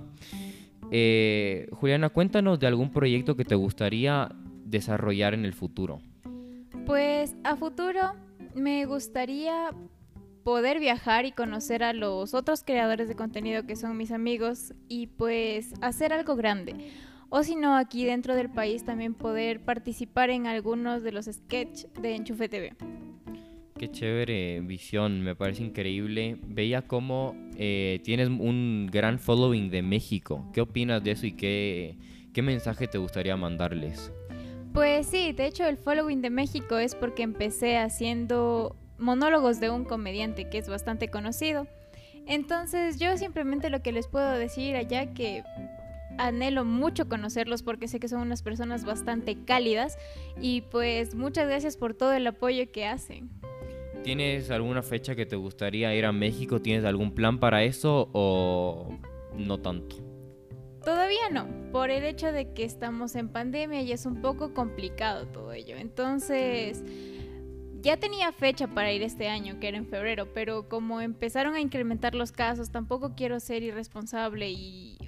Eh, 0.91 1.67
Juliana, 1.71 2.09
cuéntanos 2.09 2.59
de 2.59 2.67
algún 2.67 2.91
proyecto 2.91 3.35
que 3.35 3.45
te 3.45 3.55
gustaría 3.55 4.29
desarrollar 4.65 5.33
en 5.33 5.45
el 5.45 5.53
futuro. 5.53 6.01
Pues 6.85 7.35
a 7.43 7.55
futuro 7.55 8.13
me 8.55 8.85
gustaría 8.85 9.71
poder 10.43 10.79
viajar 10.79 11.25
y 11.25 11.31
conocer 11.31 11.83
a 11.83 11.93
los 11.93 12.33
otros 12.33 12.63
creadores 12.63 13.07
de 13.07 13.15
contenido 13.15 13.65
que 13.65 13.75
son 13.75 13.97
mis 13.97 14.11
amigos 14.11 14.73
y 14.87 15.07
pues 15.07 15.73
hacer 15.81 16.13
algo 16.13 16.35
grande. 16.35 16.75
O 17.29 17.43
si 17.43 17.55
no, 17.55 17.75
aquí 17.75 18.05
dentro 18.05 18.35
del 18.35 18.49
país 18.49 18.85
también 18.85 19.13
poder 19.15 19.59
participar 19.59 20.29
en 20.29 20.45
algunos 20.47 21.03
de 21.03 21.11
los 21.11 21.25
sketches 21.25 21.87
de 21.99 22.15
Enchufe 22.15 22.47
TV. 22.47 22.73
Qué 23.77 23.91
chévere 23.91 24.61
visión, 24.61 25.21
me 25.21 25.35
parece 25.35 25.63
increíble. 25.63 26.37
Veía 26.47 26.83
cómo 26.83 27.35
eh, 27.57 27.99
tienes 28.03 28.29
un 28.29 28.87
gran 28.89 29.19
following 29.19 29.69
de 29.69 29.81
México. 29.81 30.49
¿Qué 30.53 30.61
opinas 30.61 31.03
de 31.03 31.11
eso 31.11 31.25
y 31.25 31.33
qué, 31.33 31.97
qué 32.31 32.41
mensaje 32.41 32.87
te 32.87 32.99
gustaría 32.99 33.35
mandarles? 33.35 34.13
Pues 34.75 35.07
sí, 35.07 35.31
de 35.31 35.45
hecho 35.45 35.65
el 35.65 35.77
following 35.77 36.21
de 36.21 36.29
México 36.29 36.77
es 36.77 36.95
porque 36.95 37.23
empecé 37.23 37.77
haciendo 37.77 38.75
monólogos 38.97 39.61
de 39.61 39.69
un 39.69 39.85
comediante 39.85 40.49
que 40.49 40.57
es 40.57 40.67
bastante 40.67 41.07
conocido. 41.07 41.65
Entonces 42.27 42.99
yo 42.99 43.15
simplemente 43.15 43.69
lo 43.69 43.81
que 43.81 43.93
les 43.93 44.09
puedo 44.09 44.29
decir 44.33 44.75
allá 44.75 45.13
que 45.13 45.43
anhelo 46.17 46.65
mucho 46.65 47.07
conocerlos 47.07 47.63
porque 47.63 47.87
sé 47.87 48.01
que 48.01 48.09
son 48.09 48.19
unas 48.19 48.43
personas 48.43 48.83
bastante 48.83 49.37
cálidas 49.45 49.97
y 50.41 50.59
pues 50.59 51.15
muchas 51.15 51.47
gracias 51.47 51.77
por 51.77 51.93
todo 51.93 52.11
el 52.11 52.27
apoyo 52.27 52.69
que 52.69 52.85
hacen. 52.85 53.29
¿Tienes 54.03 54.51
alguna 54.51 54.83
fecha 54.83 55.15
que 55.15 55.25
te 55.25 55.37
gustaría 55.37 55.95
ir 55.95 56.03
a 56.03 56.11
México? 56.11 56.61
¿Tienes 56.61 56.83
algún 56.83 57.15
plan 57.15 57.39
para 57.39 57.63
eso 57.63 58.09
o 58.11 58.99
no 59.37 59.57
tanto? 59.57 60.04
Todavía 60.85 61.29
no, 61.31 61.47
por 61.71 61.89
el 61.89 62.03
hecho 62.03 62.31
de 62.31 62.53
que 62.53 62.63
estamos 62.63 63.15
en 63.15 63.29
pandemia 63.29 63.81
y 63.81 63.91
es 63.91 64.05
un 64.05 64.21
poco 64.21 64.53
complicado 64.53 65.25
todo 65.25 65.51
ello. 65.51 65.75
Entonces, 65.77 66.83
ya 67.81 67.97
tenía 67.97 68.31
fecha 68.31 68.67
para 68.67 68.93
ir 68.93 69.01
este 69.01 69.27
año, 69.27 69.59
que 69.59 69.67
era 69.67 69.77
en 69.77 69.87
febrero, 69.87 70.31
pero 70.31 70.69
como 70.69 71.01
empezaron 71.01 71.55
a 71.55 71.59
incrementar 71.59 72.13
los 72.13 72.31
casos, 72.31 72.69
tampoco 72.69 73.15
quiero 73.15 73.39
ser 73.39 73.63
irresponsable 73.63 74.51
y 74.51 74.99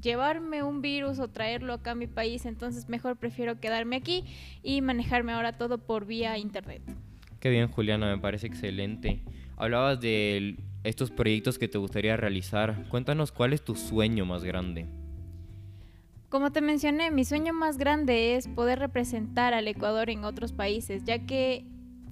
llevarme 0.00 0.62
un 0.62 0.80
virus 0.80 1.18
o 1.18 1.26
traerlo 1.26 1.72
acá 1.72 1.90
a 1.90 1.94
mi 1.96 2.06
país, 2.06 2.46
entonces 2.46 2.88
mejor 2.88 3.16
prefiero 3.16 3.58
quedarme 3.58 3.96
aquí 3.96 4.24
y 4.62 4.80
manejarme 4.80 5.32
ahora 5.32 5.58
todo 5.58 5.78
por 5.78 6.06
vía 6.06 6.38
internet. 6.38 6.82
Qué 7.40 7.50
bien, 7.50 7.66
Juliana, 7.66 8.14
me 8.14 8.22
parece 8.22 8.46
excelente. 8.46 9.24
Hablabas 9.56 10.00
de 10.00 10.56
estos 10.84 11.10
proyectos 11.10 11.58
que 11.58 11.66
te 11.66 11.78
gustaría 11.78 12.16
realizar. 12.16 12.84
Cuéntanos 12.90 13.32
cuál 13.32 13.54
es 13.54 13.64
tu 13.64 13.74
sueño 13.74 14.24
más 14.24 14.44
grande. 14.44 14.86
Como 16.28 16.50
te 16.50 16.60
mencioné, 16.60 17.12
mi 17.12 17.24
sueño 17.24 17.52
más 17.52 17.78
grande 17.78 18.34
es 18.34 18.48
poder 18.48 18.80
representar 18.80 19.54
al 19.54 19.68
Ecuador 19.68 20.10
en 20.10 20.24
otros 20.24 20.52
países, 20.52 21.04
ya 21.04 21.24
que 21.24 21.64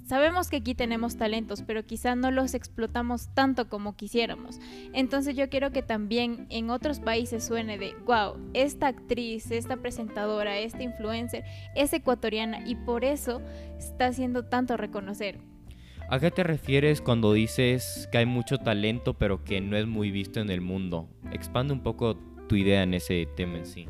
sabemos 0.05 0.49
que 0.49 0.59
aquí 0.59 0.77
tenemos 0.77 1.17
talentos, 1.17 1.63
pero 1.63 1.85
quizá 1.85 2.15
no 2.15 2.31
los 2.31 2.55
explotamos 2.55 3.29
tanto 3.35 3.69
como 3.69 3.97
quisiéramos. 3.97 4.61
Entonces 4.93 5.35
yo 5.35 5.49
quiero 5.49 5.73
que 5.73 5.83
también 5.83 6.47
en 6.51 6.71
otros 6.71 7.01
países 7.01 7.45
suene 7.45 7.77
de, 7.77 7.97
wow, 8.07 8.37
esta 8.55 8.87
actriz, 8.87 9.51
esta 9.51 9.79
presentadora, 9.79 10.59
esta 10.59 10.85
influencer 10.85 11.43
es 11.75 11.93
ecuatoriana 11.93 12.69
y 12.69 12.77
por 12.77 13.05
eso 13.05 13.43
está 13.79 14.07
haciendo 14.07 14.45
tanto 14.45 14.77
reconocer. 14.77 15.41
¿A 16.09 16.21
qué 16.21 16.31
te 16.31 16.45
refieres 16.45 17.01
cuando 17.01 17.33
dices 17.33 18.09
que 18.13 18.19
hay 18.19 18.27
mucho 18.27 18.59
talento 18.59 19.15
pero 19.15 19.43
que 19.43 19.61
no 19.61 19.77
es 19.77 19.89
muy 19.89 20.13
visto 20.13 20.39
en 20.39 20.51
el 20.51 20.61
mundo? 20.61 21.09
Expande 21.33 21.73
un 21.73 21.83
poco 21.83 22.17
tu 22.47 22.55
idea 22.55 22.85
en 22.85 22.95
ese 22.95 23.27
tema 23.35 23.59
en 23.59 23.67
sí. 23.67 23.89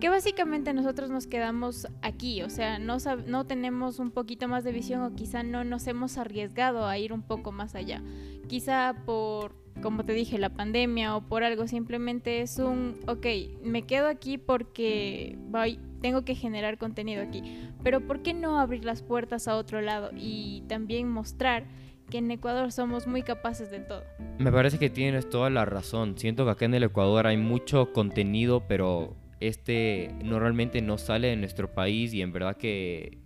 Que 0.00 0.08
básicamente 0.08 0.72
nosotros 0.72 1.10
nos 1.10 1.26
quedamos 1.26 1.86
aquí, 2.02 2.42
o 2.42 2.50
sea, 2.50 2.78
no, 2.78 2.98
no 3.26 3.46
tenemos 3.46 3.98
un 3.98 4.10
poquito 4.10 4.48
más 4.48 4.64
de 4.64 4.72
visión 4.72 5.02
o 5.02 5.14
quizá 5.14 5.42
no 5.42 5.64
nos 5.64 5.86
hemos 5.86 6.18
arriesgado 6.18 6.86
a 6.86 6.98
ir 6.98 7.12
un 7.12 7.22
poco 7.22 7.52
más 7.52 7.74
allá. 7.74 8.02
Quizá 8.48 8.94
por, 9.06 9.56
como 9.82 10.04
te 10.04 10.12
dije, 10.12 10.38
la 10.38 10.50
pandemia 10.50 11.16
o 11.16 11.22
por 11.22 11.44
algo, 11.44 11.66
simplemente 11.66 12.40
es 12.40 12.58
un, 12.58 12.98
ok, 13.06 13.26
me 13.62 13.82
quedo 13.82 14.08
aquí 14.08 14.38
porque 14.38 15.38
voy, 15.48 15.78
tengo 16.00 16.24
que 16.24 16.34
generar 16.34 16.78
contenido 16.78 17.22
aquí, 17.22 17.42
pero 17.82 18.06
¿por 18.06 18.22
qué 18.22 18.34
no 18.34 18.58
abrir 18.58 18.84
las 18.84 19.02
puertas 19.02 19.48
a 19.48 19.56
otro 19.56 19.80
lado 19.80 20.10
y 20.16 20.62
también 20.68 21.08
mostrar? 21.08 21.64
que 22.10 22.18
en 22.18 22.30
Ecuador 22.30 22.70
somos 22.70 23.06
muy 23.06 23.22
capaces 23.22 23.70
de 23.70 23.80
todo. 23.80 24.02
Me 24.38 24.52
parece 24.52 24.78
que 24.78 24.90
tienes 24.90 25.28
toda 25.30 25.48
la 25.48 25.64
razón. 25.64 26.18
Siento 26.18 26.44
que 26.44 26.50
acá 26.50 26.66
en 26.66 26.74
el 26.74 26.82
Ecuador 26.82 27.26
hay 27.26 27.38
mucho 27.38 27.94
contenido, 27.94 28.64
pero 28.68 29.16
este 29.48 30.10
normalmente 30.22 30.80
no 30.82 30.98
sale 30.98 31.28
de 31.28 31.36
nuestro 31.36 31.72
país 31.72 32.12
y 32.14 32.22
en 32.22 32.32
verdad 32.32 32.56
que 32.56 33.18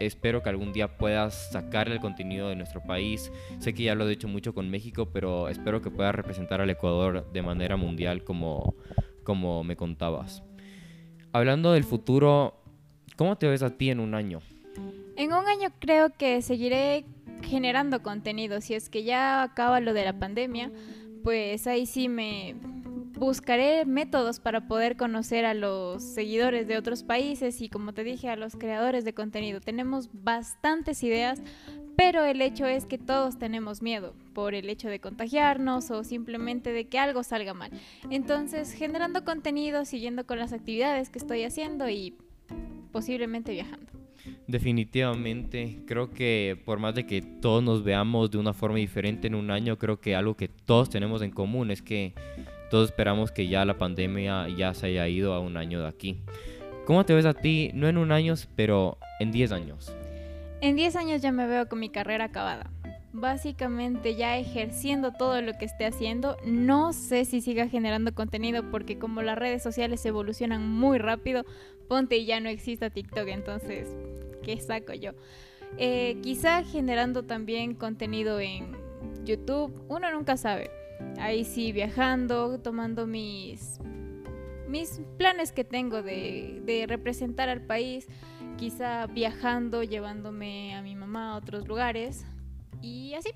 espero 0.00 0.42
que 0.42 0.48
algún 0.48 0.72
día 0.72 0.96
puedas 0.98 1.50
sacar 1.52 1.88
el 1.88 2.00
contenido 2.00 2.48
de 2.48 2.56
nuestro 2.56 2.82
país. 2.82 3.30
Sé 3.58 3.74
que 3.74 3.84
ya 3.84 3.94
lo 3.94 4.06
he 4.06 4.10
dicho 4.10 4.28
mucho 4.28 4.54
con 4.54 4.70
México, 4.70 5.10
pero 5.12 5.48
espero 5.48 5.82
que 5.82 5.90
puedas 5.90 6.14
representar 6.14 6.60
al 6.60 6.70
Ecuador 6.70 7.30
de 7.32 7.42
manera 7.42 7.76
mundial 7.76 8.24
como, 8.24 8.74
como 9.22 9.64
me 9.64 9.76
contabas. 9.76 10.42
Hablando 11.32 11.72
del 11.72 11.84
futuro, 11.84 12.54
¿cómo 13.16 13.36
te 13.36 13.46
ves 13.46 13.62
a 13.62 13.70
ti 13.70 13.90
en 13.90 14.00
un 14.00 14.14
año? 14.14 14.40
En 15.16 15.32
un 15.32 15.46
año 15.46 15.70
creo 15.78 16.10
que 16.10 16.42
seguiré 16.42 17.04
generando 17.42 18.02
contenido. 18.02 18.60
Si 18.60 18.74
es 18.74 18.88
que 18.88 19.04
ya 19.04 19.42
acaba 19.42 19.80
lo 19.80 19.94
de 19.94 20.04
la 20.04 20.18
pandemia, 20.18 20.70
pues 21.22 21.66
ahí 21.66 21.86
sí 21.86 22.08
me 22.08 22.54
buscaré 23.16 23.84
métodos 23.86 24.40
para 24.40 24.68
poder 24.68 24.96
conocer 24.96 25.44
a 25.44 25.54
los 25.54 26.02
seguidores 26.02 26.68
de 26.68 26.76
otros 26.76 27.02
países 27.02 27.60
y 27.60 27.68
como 27.68 27.92
te 27.92 28.04
dije 28.04 28.28
a 28.28 28.36
los 28.36 28.56
creadores 28.56 29.04
de 29.04 29.14
contenido. 29.14 29.60
Tenemos 29.60 30.10
bastantes 30.12 31.02
ideas, 31.02 31.40
pero 31.96 32.24
el 32.24 32.42
hecho 32.42 32.66
es 32.66 32.84
que 32.84 32.98
todos 32.98 33.38
tenemos 33.38 33.80
miedo 33.80 34.14
por 34.34 34.54
el 34.54 34.68
hecho 34.68 34.88
de 34.88 35.00
contagiarnos 35.00 35.90
o 35.90 36.04
simplemente 36.04 36.72
de 36.72 36.88
que 36.88 36.98
algo 36.98 37.22
salga 37.22 37.54
mal. 37.54 37.70
Entonces, 38.10 38.72
generando 38.72 39.24
contenido, 39.24 39.84
siguiendo 39.84 40.26
con 40.26 40.38
las 40.38 40.52
actividades 40.52 41.08
que 41.08 41.18
estoy 41.18 41.44
haciendo 41.44 41.88
y 41.88 42.14
posiblemente 42.92 43.52
viajando. 43.52 43.86
Definitivamente, 44.46 45.82
creo 45.86 46.10
que 46.10 46.60
por 46.64 46.78
más 46.78 46.94
de 46.94 47.06
que 47.06 47.22
todos 47.22 47.62
nos 47.62 47.84
veamos 47.84 48.30
de 48.30 48.38
una 48.38 48.52
forma 48.52 48.76
diferente 48.76 49.26
en 49.28 49.34
un 49.34 49.50
año, 49.50 49.78
creo 49.78 50.00
que 50.00 50.16
algo 50.16 50.36
que 50.36 50.48
todos 50.48 50.90
tenemos 50.90 51.22
en 51.22 51.30
común 51.30 51.70
es 51.70 51.80
que 51.80 52.14
todos 52.70 52.90
esperamos 52.90 53.32
que 53.32 53.48
ya 53.48 53.64
la 53.64 53.78
pandemia 53.78 54.48
ya 54.48 54.74
se 54.74 54.86
haya 54.86 55.08
ido 55.08 55.34
a 55.34 55.40
un 55.40 55.56
año 55.56 55.80
de 55.80 55.88
aquí. 55.88 56.20
¿Cómo 56.84 57.04
te 57.04 57.14
ves 57.14 57.26
a 57.26 57.34
ti? 57.34 57.70
No 57.74 57.88
en 57.88 57.98
un 57.98 58.12
año, 58.12 58.34
pero 58.54 58.98
en 59.18 59.32
10 59.32 59.52
años. 59.52 59.92
En 60.60 60.76
10 60.76 60.96
años 60.96 61.22
ya 61.22 61.32
me 61.32 61.46
veo 61.46 61.68
con 61.68 61.80
mi 61.80 61.88
carrera 61.88 62.26
acabada. 62.26 62.70
Básicamente 63.12 64.14
ya 64.14 64.36
ejerciendo 64.36 65.12
todo 65.12 65.40
lo 65.42 65.52
que 65.58 65.64
esté 65.64 65.86
haciendo. 65.86 66.36
No 66.44 66.92
sé 66.92 67.24
si 67.24 67.40
siga 67.40 67.68
generando 67.68 68.14
contenido 68.14 68.70
porque 68.70 68.98
como 68.98 69.22
las 69.22 69.38
redes 69.38 69.62
sociales 69.62 70.04
evolucionan 70.06 70.68
muy 70.68 70.98
rápido, 70.98 71.44
ponte 71.88 72.18
y 72.18 72.26
ya 72.26 72.40
no 72.40 72.48
exista 72.48 72.90
TikTok, 72.90 73.28
entonces, 73.28 73.88
¿qué 74.42 74.60
saco 74.60 74.92
yo? 74.92 75.12
Eh, 75.78 76.18
quizá 76.22 76.62
generando 76.62 77.24
también 77.24 77.74
contenido 77.74 78.38
en 78.38 78.76
YouTube, 79.24 79.72
uno 79.88 80.10
nunca 80.12 80.36
sabe 80.36 80.70
ahí 81.18 81.44
sí 81.44 81.72
viajando, 81.72 82.58
tomando 82.60 83.06
mis, 83.06 83.78
mis 84.68 85.00
planes 85.18 85.52
que 85.52 85.64
tengo 85.64 86.02
de, 86.02 86.62
de 86.64 86.86
representar 86.86 87.48
al 87.48 87.62
país, 87.62 88.06
quizá 88.56 89.06
viajando, 89.06 89.82
llevándome 89.82 90.74
a 90.74 90.82
mi 90.82 90.94
mamá 90.94 91.32
a 91.32 91.36
otros 91.36 91.66
lugares 91.66 92.26
y 92.82 93.14
así. 93.14 93.30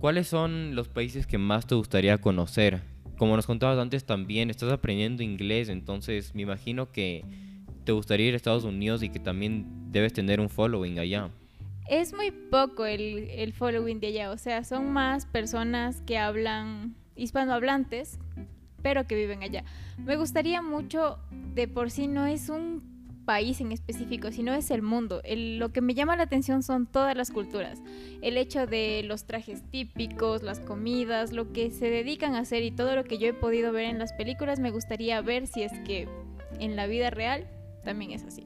¿Cuáles 0.00 0.28
son 0.28 0.74
los 0.74 0.88
países 0.88 1.26
que 1.26 1.38
más 1.38 1.66
te 1.66 1.74
gustaría 1.74 2.18
conocer? 2.18 2.82
Como 3.18 3.36
nos 3.36 3.46
contabas 3.46 3.78
antes 3.78 4.04
también, 4.04 4.48
estás 4.48 4.72
aprendiendo 4.72 5.22
inglés, 5.22 5.68
entonces 5.68 6.34
me 6.34 6.42
imagino 6.42 6.90
que 6.90 7.24
te 7.84 7.92
gustaría 7.92 8.28
ir 8.28 8.34
a 8.34 8.36
Estados 8.36 8.64
Unidos 8.64 9.02
y 9.02 9.10
que 9.10 9.18
también 9.18 9.66
debes 9.90 10.12
tener 10.12 10.40
un 10.40 10.48
following 10.48 10.98
allá 10.98 11.30
es 11.90 12.14
muy 12.14 12.30
poco 12.30 12.86
el, 12.86 13.28
el 13.30 13.52
following 13.52 13.98
de 13.98 14.06
allá, 14.06 14.30
o 14.30 14.38
sea, 14.38 14.62
son 14.62 14.92
más 14.92 15.26
personas 15.26 16.02
que 16.02 16.18
hablan 16.18 16.94
hispanohablantes, 17.16 18.20
pero 18.80 19.08
que 19.08 19.16
viven 19.16 19.42
allá. 19.42 19.64
Me 19.98 20.16
gustaría 20.16 20.62
mucho, 20.62 21.18
de 21.52 21.66
por 21.66 21.90
sí 21.90 22.06
no 22.06 22.26
es 22.26 22.48
un 22.48 22.88
país 23.24 23.60
en 23.60 23.72
específico, 23.72 24.30
sino 24.30 24.54
es 24.54 24.70
el 24.70 24.82
mundo. 24.82 25.20
lo 25.24 25.72
que 25.72 25.80
me 25.80 25.94
llama 25.94 26.14
la 26.14 26.22
atención 26.22 26.62
son 26.62 26.86
todas 26.86 27.16
las 27.16 27.32
culturas. 27.32 27.82
El 28.22 28.36
hecho 28.36 28.68
de 28.68 29.02
los 29.04 29.24
trajes 29.24 29.62
típicos, 29.70 30.44
las 30.44 30.60
comidas, 30.60 31.32
lo 31.32 31.52
que 31.52 31.72
se 31.72 31.90
dedican 31.90 32.36
a 32.36 32.40
hacer 32.40 32.62
y 32.62 32.70
todo 32.70 32.94
lo 32.94 33.02
que 33.02 33.18
yo 33.18 33.26
he 33.26 33.34
podido 33.34 33.72
ver 33.72 33.86
en 33.86 33.98
las 33.98 34.12
películas, 34.12 34.60
me 34.60 34.70
gustaría 34.70 35.20
ver 35.22 35.48
si 35.48 35.64
es 35.64 35.72
que 35.80 36.08
en 36.60 36.76
la 36.76 36.86
vida 36.86 37.10
real 37.10 37.48
también 37.82 38.12
es 38.12 38.22
así. 38.22 38.44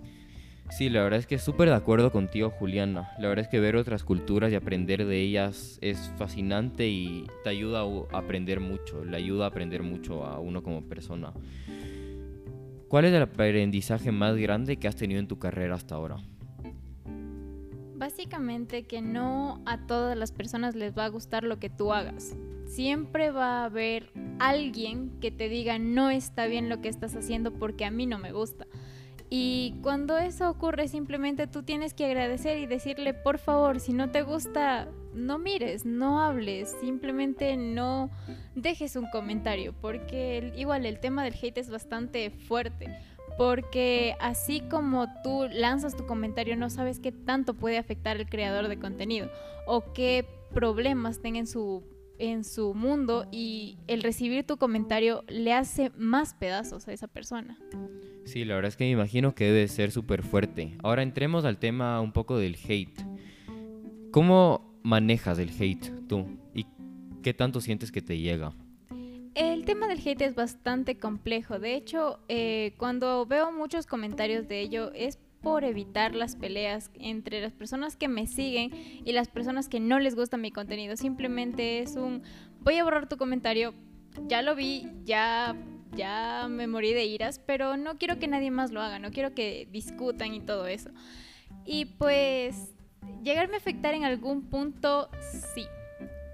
Sí, 0.77 0.91
la 0.91 1.05
verdad 1.05 1.21
es 1.21 1.29
que 1.29 1.39
súper 1.39 1.69
de 1.69 1.77
acuerdo 1.77 2.11
contigo, 2.11 2.51
Juliana. 2.51 3.13
La 3.21 3.29
verdad 3.29 3.45
es 3.45 3.49
que 3.49 3.61
ver 3.61 3.77
otras 3.77 4.03
culturas 4.03 4.51
y 4.51 4.57
aprender 4.57 5.07
de 5.07 5.21
ellas 5.21 5.79
es 5.81 6.11
fascinante 6.19 6.89
y 6.89 7.29
te 7.45 7.51
ayuda 7.51 7.83
a 7.83 8.19
aprender 8.19 8.59
mucho, 8.59 9.05
le 9.05 9.17
ayuda 9.17 9.45
a 9.45 9.49
aprender 9.51 9.85
mucho 9.85 10.25
a 10.25 10.41
uno 10.41 10.65
como 10.65 10.83
persona. 10.83 11.33
¿Cuál 12.89 13.05
es 13.05 13.13
el 13.13 13.23
aprendizaje 13.23 14.11
más 14.11 14.37
grande 14.37 14.77
que 14.77 14.89
has 14.89 14.97
tenido 14.97 15.21
en 15.21 15.29
tu 15.29 15.39
carrera 15.39 15.77
hasta 15.77 15.95
ahora? 15.95 16.17
Básicamente 17.95 18.83
que 18.83 19.01
no 19.01 19.63
a 19.67 19.87
todas 19.87 20.19
las 20.19 20.33
personas 20.33 20.75
les 20.75 20.99
va 20.99 21.05
a 21.05 21.09
gustar 21.09 21.45
lo 21.45 21.61
que 21.61 21.71
tú 21.71 21.93
hagas. 21.93 22.35
Siempre 22.67 23.31
va 23.31 23.61
a 23.61 23.67
haber 23.67 24.11
alguien 24.41 25.13
que 25.21 25.31
te 25.31 25.49
diga 25.49 25.79
no 25.79 26.11
está 26.11 26.47
bien 26.49 26.69
lo 26.69 26.81
que 26.81 26.89
estás 26.89 27.15
haciendo 27.15 27.53
porque 27.53 27.85
a 27.85 27.93
mí 27.93 28.07
no 28.07 28.19
me 28.19 28.33
gusta. 28.33 28.67
Y 29.37 29.75
cuando 29.83 30.17
eso 30.17 30.49
ocurre, 30.49 30.87
simplemente 30.87 31.49
tú 31.49 31.65
tienes 31.65 31.93
que 31.93 32.05
agradecer 32.05 32.57
y 32.59 32.67
decirle, 32.67 33.15
por 33.15 33.39
favor, 33.39 33.81
si 33.81 33.93
no 33.93 34.13
te 34.13 34.23
gusta, 34.23 34.87
no 35.13 35.41
mires, 35.41 35.85
no 35.85 36.21
hables, 36.21 36.73
simplemente 36.81 37.57
no 37.57 38.11
dejes 38.55 38.95
un 38.95 39.11
comentario, 39.11 39.75
porque 39.81 40.53
igual 40.55 40.87
el 40.87 41.01
tema 41.01 41.25
del 41.25 41.35
hate 41.35 41.59
es 41.59 41.69
bastante 41.69 42.31
fuerte. 42.31 42.97
Porque 43.37 44.15
así 44.21 44.61
como 44.61 45.09
tú 45.25 45.49
lanzas 45.51 45.97
tu 45.97 46.07
comentario, 46.07 46.55
no 46.55 46.71
sabes 46.71 47.01
qué 47.01 47.11
tanto 47.11 47.55
puede 47.55 47.77
afectar 47.77 48.17
al 48.17 48.29
creador 48.29 48.69
de 48.69 48.79
contenido 48.79 49.33
o 49.67 49.93
qué 49.95 50.25
problemas 50.53 51.21
tenga 51.21 51.41
en 51.41 51.49
su 51.49 51.83
en 52.19 52.45
su 52.45 52.75
mundo 52.75 53.27
y 53.31 53.79
el 53.87 54.03
recibir 54.03 54.45
tu 54.45 54.57
comentario 54.57 55.25
le 55.29 55.53
hace 55.53 55.91
más 55.97 56.35
pedazos 56.35 56.89
a 56.89 56.93
esa 56.93 57.09
persona. 57.09 57.59
Sí, 58.25 58.45
la 58.45 58.55
verdad 58.55 58.69
es 58.69 58.77
que 58.77 58.85
me 58.85 58.91
imagino 58.91 59.35
que 59.35 59.45
debe 59.45 59.69
ser 59.69 59.91
súper 59.91 60.23
fuerte. 60.23 60.77
Ahora 60.83 61.03
entremos 61.03 61.45
al 61.45 61.59
tema 61.59 62.01
un 62.01 62.13
poco 62.13 62.39
del 62.39 62.57
hate. 62.69 63.01
¿Cómo 64.11 64.79
manejas 64.83 65.39
el 65.39 65.51
hate 65.51 65.91
tú? 66.09 66.27
¿Y 66.55 66.67
qué 67.23 67.35
tanto 67.35 67.61
sientes 67.61 67.93
que 67.93 68.01
te 68.01 68.19
llega? 68.19 68.55
El 69.35 69.65
tema 69.65 69.89
del 69.89 69.99
hate 69.99 70.23
es 70.23 70.35
bastante 70.37 70.97
complejo. 70.97 71.59
De 71.59 71.75
hecho, 71.75 72.21
eh, 72.29 72.75
cuando 72.79 73.27
veo 73.27 73.51
muchos 73.51 73.87
comentarios 73.87 74.47
de 74.47 74.61
ello 74.61 74.93
es 74.95 75.19
por 75.45 75.63
evitar 75.63 76.15
las 76.15 76.35
peleas 76.35 76.91
entre 76.95 77.41
las 77.41 77.53
personas 77.53 77.97
que 77.97 78.09
me 78.09 78.27
siguen 78.27 78.71
y 79.05 79.13
las 79.13 79.29
personas 79.29 79.69
que 79.69 79.79
no 79.79 80.01
les 80.01 80.17
gusta 80.17 80.37
mi 80.37 80.51
contenido. 80.51 80.97
Simplemente 80.97 81.81
es 81.81 81.95
un 81.95 82.23
voy 82.61 82.79
a 82.79 82.85
borrar 82.85 83.09
tu 83.09 83.17
comentario, 83.17 83.75
ya 84.27 84.43
lo 84.43 84.57
vi, 84.57 84.89
ya 85.05 85.55
ya 85.95 86.49
me 86.49 86.67
morí 86.67 86.93
de 86.93 87.05
iras, 87.05 87.39
pero 87.39 87.77
no 87.77 87.99
quiero 87.99 88.19
que 88.19 88.27
nadie 88.27 88.51
más 88.51 88.73
lo 88.73 88.83
haga, 88.83 88.99
no 88.99 89.13
quiero 89.13 89.33
que 89.33 89.69
discutan 89.71 90.35
y 90.35 90.41
todo 90.41 90.67
eso. 90.67 90.91
Y 91.65 91.85
pues, 91.85 92.75
llegarme 93.23 93.55
a 93.55 93.59
afectar 93.59 93.95
en 93.95 94.05
algún 94.05 94.49
punto, 94.49 95.09
sí 95.55 95.67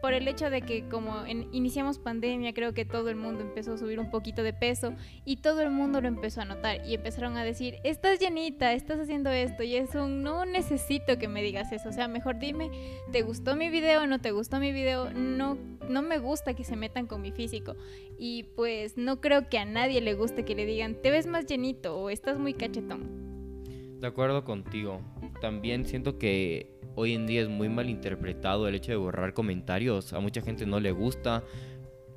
por 0.00 0.14
el 0.14 0.26
hecho 0.28 0.50
de 0.50 0.62
que 0.62 0.88
como 0.88 1.26
iniciamos 1.26 1.98
pandemia, 1.98 2.52
creo 2.52 2.72
que 2.72 2.84
todo 2.84 3.08
el 3.10 3.16
mundo 3.16 3.42
empezó 3.42 3.74
a 3.74 3.78
subir 3.78 4.00
un 4.00 4.10
poquito 4.10 4.42
de 4.42 4.52
peso 4.52 4.94
y 5.24 5.36
todo 5.36 5.60
el 5.60 5.70
mundo 5.70 6.00
lo 6.00 6.08
empezó 6.08 6.40
a 6.40 6.44
notar 6.44 6.84
y 6.86 6.94
empezaron 6.94 7.36
a 7.36 7.44
decir, 7.44 7.76
estás 7.84 8.18
llenita, 8.18 8.72
estás 8.72 8.98
haciendo 9.00 9.30
esto 9.30 9.62
y 9.62 9.76
es 9.76 9.94
un, 9.94 10.22
no 10.22 10.44
necesito 10.44 11.18
que 11.18 11.28
me 11.28 11.42
digas 11.42 11.72
eso, 11.72 11.88
o 11.88 11.92
sea, 11.92 12.08
mejor 12.08 12.38
dime, 12.38 12.70
¿te 13.12 13.22
gustó 13.22 13.56
mi 13.56 13.68
video? 13.68 14.06
¿No 14.06 14.20
te 14.20 14.30
gustó 14.30 14.58
mi 14.58 14.72
video? 14.72 15.10
No, 15.10 15.58
no 15.88 16.02
me 16.02 16.18
gusta 16.18 16.54
que 16.54 16.64
se 16.64 16.76
metan 16.76 17.06
con 17.06 17.20
mi 17.20 17.32
físico 17.32 17.76
y 18.18 18.44
pues 18.56 18.96
no 18.96 19.20
creo 19.20 19.48
que 19.48 19.58
a 19.58 19.64
nadie 19.64 20.00
le 20.00 20.14
guste 20.14 20.44
que 20.44 20.54
le 20.54 20.66
digan, 20.66 20.94
te 20.94 21.10
ves 21.10 21.26
más 21.26 21.46
llenito 21.46 21.98
o 21.98 22.10
estás 22.10 22.38
muy 22.38 22.54
cachetón. 22.54 23.30
De 24.00 24.06
acuerdo 24.06 24.44
contigo, 24.44 25.02
también 25.42 25.84
siento 25.84 26.16
que 26.16 26.79
hoy 26.94 27.14
en 27.14 27.26
día 27.26 27.42
es 27.42 27.48
muy 27.48 27.68
mal 27.68 27.88
interpretado 27.88 28.68
el 28.68 28.74
hecho 28.74 28.92
de 28.92 28.96
borrar 28.98 29.34
comentarios. 29.34 30.12
A 30.12 30.20
mucha 30.20 30.42
gente 30.42 30.66
no 30.66 30.80
le 30.80 30.92
gusta. 30.92 31.42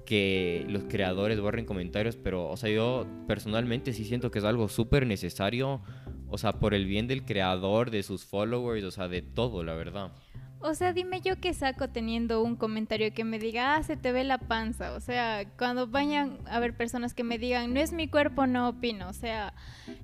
que 0.06 0.66
los 0.68 0.84
creadores 0.84 1.40
borren 1.40 1.66
comentarios, 1.66 2.18
pero, 2.18 2.50
o 2.50 2.58
sea, 2.58 2.70
yo 2.70 3.06
personalmente 3.26 3.94
sí 3.94 4.04
siento 4.04 4.32
que 4.32 4.40
es 4.40 4.46
algo 4.46 4.68
súper 4.68 5.08
necesario, 5.08 5.82
o 6.28 6.38
sea, 6.38 6.54
por 6.54 6.74
el 6.74 6.86
bien 6.86 7.08
del 7.08 7.24
creador, 7.24 7.90
de 7.90 8.04
sus 8.04 8.26
followers, 8.26 8.84
o 8.84 8.92
sea, 8.92 9.08
de 9.08 9.22
todo, 9.22 9.64
la 9.64 9.74
verdad. 9.76 10.12
O 10.60 10.74
sea, 10.76 10.94
dime 10.94 11.20
yo 11.20 11.42
qué 11.42 11.54
saco 11.54 11.90
teniendo 11.90 12.42
un 12.42 12.56
comentario 12.56 13.14
que 13.14 13.26
me 13.26 13.38
diga, 13.38 13.76
ah, 13.76 13.84
se 13.84 13.98
te 13.98 14.14
ve 14.14 14.24
la 14.24 14.38
panza. 14.38 14.94
O 14.94 15.02
sea, 15.02 15.44
cuando 15.58 15.88
vayan 15.88 16.38
a 16.46 16.60
ver 16.60 16.76
personas 16.76 17.14
que 17.14 17.26
me 17.26 17.38
digan, 17.38 17.74
no 17.74 17.82
es 17.82 17.92
mi 17.92 18.08
cuerpo, 18.08 18.48
no 18.48 18.70
opino. 18.70 19.10
O 19.10 19.14
sea, 19.14 19.54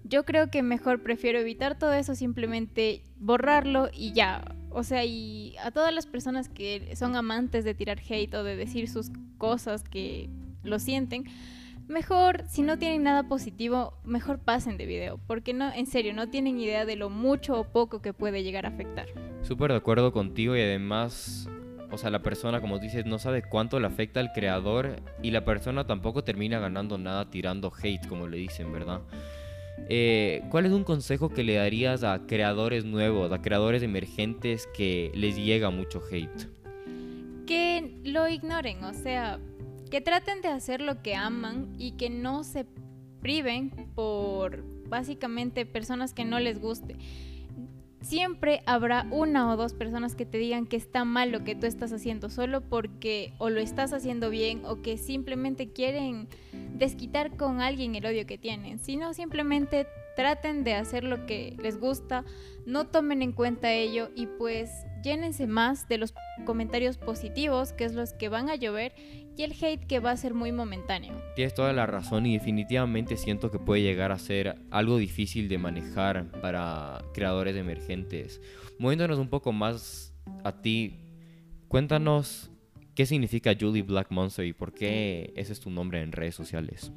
yo 0.03 0.25
creo 0.25 0.49
que 0.49 0.61
mejor 0.61 1.01
prefiero 1.01 1.39
evitar 1.39 1.77
todo 1.77 1.93
eso, 1.93 2.13
simplemente 2.13 3.03
borrarlo 3.17 3.89
y 3.93 4.11
ya. 4.11 4.43
O 4.71 4.83
sea, 4.83 5.03
y 5.05 5.55
a 5.63 5.71
todas 5.71 5.93
las 5.93 6.05
personas 6.05 6.49
que 6.49 6.95
son 6.95 7.15
amantes 7.15 7.63
de 7.65 7.73
tirar 7.73 7.99
hate 8.07 8.33
o 8.35 8.43
de 8.43 8.55
decir 8.55 8.87
sus 8.87 9.11
cosas 9.37 9.83
que 9.83 10.29
lo 10.63 10.79
sienten, 10.79 11.25
mejor, 11.87 12.45
si 12.47 12.61
no 12.61 12.77
tienen 12.77 13.03
nada 13.03 13.23
positivo, 13.27 13.93
mejor 14.03 14.39
pasen 14.39 14.77
de 14.77 14.85
video, 14.85 15.19
porque 15.27 15.53
no, 15.53 15.73
en 15.73 15.87
serio, 15.87 16.13
no 16.13 16.29
tienen 16.29 16.59
idea 16.59 16.85
de 16.85 16.95
lo 16.95 17.09
mucho 17.09 17.59
o 17.59 17.63
poco 17.65 18.01
que 18.01 18.13
puede 18.13 18.43
llegar 18.43 18.65
a 18.65 18.69
afectar. 18.69 19.07
Súper 19.41 19.71
de 19.71 19.77
acuerdo 19.77 20.13
contigo 20.13 20.55
y 20.55 20.61
además, 20.61 21.49
o 21.91 21.97
sea, 21.97 22.11
la 22.11 22.21
persona, 22.21 22.61
como 22.61 22.77
dices, 22.79 23.05
no 23.05 23.17
sabe 23.17 23.41
cuánto 23.41 23.79
le 23.79 23.87
afecta 23.87 24.19
al 24.19 24.31
creador 24.31 25.01
y 25.23 25.31
la 25.31 25.43
persona 25.43 25.87
tampoco 25.87 26.23
termina 26.23 26.59
ganando 26.59 26.97
nada 26.97 27.29
tirando 27.29 27.73
hate, 27.81 28.07
como 28.07 28.27
le 28.27 28.37
dicen, 28.37 28.71
¿verdad? 28.71 29.01
Eh, 29.87 30.43
¿Cuál 30.49 30.65
es 30.65 30.71
un 30.71 30.83
consejo 30.83 31.29
que 31.29 31.43
le 31.43 31.55
darías 31.55 32.03
a 32.03 32.25
creadores 32.27 32.85
nuevos, 32.85 33.31
a 33.31 33.41
creadores 33.41 33.81
emergentes 33.83 34.67
que 34.75 35.11
les 35.13 35.35
llega 35.37 35.69
mucho 35.69 36.01
hate? 36.11 36.47
Que 37.45 37.99
lo 38.03 38.27
ignoren, 38.27 38.83
o 38.83 38.93
sea, 38.93 39.39
que 39.89 40.01
traten 40.01 40.41
de 40.41 40.49
hacer 40.49 40.81
lo 40.81 41.01
que 41.01 41.15
aman 41.15 41.73
y 41.77 41.93
que 41.93 42.09
no 42.09 42.43
se 42.43 42.65
priven 43.21 43.71
por 43.95 44.63
básicamente 44.87 45.65
personas 45.65 46.13
que 46.13 46.25
no 46.25 46.39
les 46.39 46.59
guste. 46.59 46.95
Siempre 48.01 48.61
habrá 48.65 49.05
una 49.11 49.51
o 49.51 49.57
dos 49.57 49.73
personas 49.73 50.15
que 50.15 50.25
te 50.25 50.37
digan 50.37 50.65
que 50.65 50.77
está 50.77 51.03
mal 51.03 51.31
lo 51.31 51.43
que 51.43 51.55
tú 51.55 51.65
estás 51.65 51.91
haciendo 51.91 52.29
solo 52.29 52.61
porque 52.61 53.33
o 53.37 53.49
lo 53.49 53.59
estás 53.59 53.91
haciendo 53.91 54.29
bien 54.29 54.61
o 54.65 54.81
que 54.81 54.97
simplemente 54.97 55.71
quieren 55.71 56.27
desquitar 56.73 57.35
con 57.35 57.61
alguien 57.61 57.95
el 57.95 58.05
odio 58.05 58.25
que 58.25 58.37
tienen, 58.37 58.79
sino 58.79 59.13
simplemente 59.13 59.85
traten 60.15 60.63
de 60.63 60.73
hacer 60.73 61.03
lo 61.03 61.25
que 61.25 61.55
les 61.61 61.79
gusta, 61.79 62.25
no 62.65 62.87
tomen 62.87 63.21
en 63.21 63.31
cuenta 63.31 63.71
ello 63.71 64.09
y 64.15 64.27
pues 64.27 64.69
llénense 65.03 65.47
más 65.47 65.87
de 65.87 65.97
los 65.97 66.13
comentarios 66.45 66.97
positivos, 66.97 67.73
que 67.73 67.85
es 67.85 67.93
los 67.93 68.13
que 68.13 68.29
van 68.29 68.49
a 68.49 68.55
llover, 68.55 68.93
y 69.39 69.43
el 69.43 69.53
hate 69.53 69.87
que 69.87 70.01
va 70.01 70.11
a 70.11 70.17
ser 70.17 70.33
muy 70.33 70.51
momentáneo. 70.51 71.13
Tienes 71.33 71.53
toda 71.53 71.71
la 71.71 71.85
razón 71.85 72.25
y 72.25 72.33
definitivamente 72.33 73.15
siento 73.15 73.49
que 73.49 73.57
puede 73.57 73.81
llegar 73.81 74.11
a 74.11 74.19
ser 74.19 74.57
algo 74.69 74.97
difícil 74.97 75.47
de 75.47 75.57
manejar 75.57 76.29
para 76.41 77.05
creadores 77.13 77.55
emergentes. 77.55 78.41
Moviéndonos 78.79 79.17
un 79.17 79.29
poco 79.29 79.53
más 79.53 80.13
a 80.43 80.61
ti, 80.61 80.99
cuéntanos 81.69 82.51
qué 82.95 83.05
significa 83.05 83.55
Julie 83.57 83.81
Black 83.81 84.11
Monster 84.11 84.45
y 84.45 84.51
por 84.51 84.73
qué 84.73 85.31
ese 85.37 85.53
es 85.53 85.61
tu 85.61 85.69
nombre 85.69 86.01
en 86.01 86.11
redes 86.11 86.35
sociales. 86.35 86.91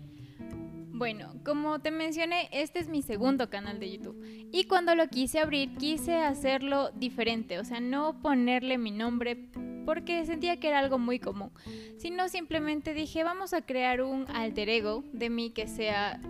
Bueno, 0.91 1.37
como 1.45 1.81
te 1.81 1.93
mencioné, 1.93 2.49
este 2.51 2.81
es 2.81 2.89
mi 2.89 3.03
segundo 3.03 3.51
canal 3.51 3.79
de 3.79 3.93
YouTube. 3.93 4.21
Y 4.53 4.65
cuando 4.65 4.97
lo 4.97 5.07
quise 5.07 5.39
abrir, 5.39 5.77
quise 5.77 6.17
hacerlo 6.17 6.91
diferente, 6.91 7.61
o 7.61 7.65
sea, 7.65 7.79
no 7.79 8.21
ponerle 8.21 8.79
mi 8.79 8.91
nombre 8.91 9.49
porque 9.85 10.25
sentía 10.27 10.59
que 10.59 10.69
era 10.69 10.79
algo 10.79 10.99
muy 10.99 11.19
común, 11.19 11.51
sino 11.99 12.29
simplemente 12.29 12.95
dije, 12.95 13.25
vamos 13.25 13.53
a 13.53 13.63
crear 13.63 14.03
un 14.03 14.27
alter 14.31 14.69
ego 14.69 15.05
de 15.13 15.31
mí 15.31 15.51
que 15.51 15.67
sea 15.67 16.21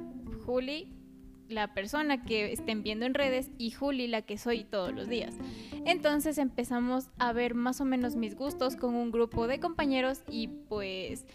Juli, 0.44 0.92
la 1.48 1.74
persona 1.74 2.24
que 2.24 2.52
estén 2.52 2.82
viendo 2.82 3.04
en 3.04 3.14
redes, 3.14 3.50
y 3.58 3.70
Juli, 3.70 4.08
la 4.08 4.22
que 4.22 4.38
soy 4.38 4.64
todos 4.64 4.92
los 4.92 5.08
días. 5.08 5.34
Entonces 5.84 6.38
empezamos 6.38 7.10
a 7.18 7.32
ver 7.32 7.54
más 7.54 7.80
o 7.80 7.84
menos 7.84 8.16
mis 8.16 8.34
gustos 8.34 8.76
con 8.76 8.94
un 8.94 9.10
grupo 9.10 9.46
de 9.46 9.60
compañeros 9.60 10.22
y 10.30 10.48
pues 10.48 11.26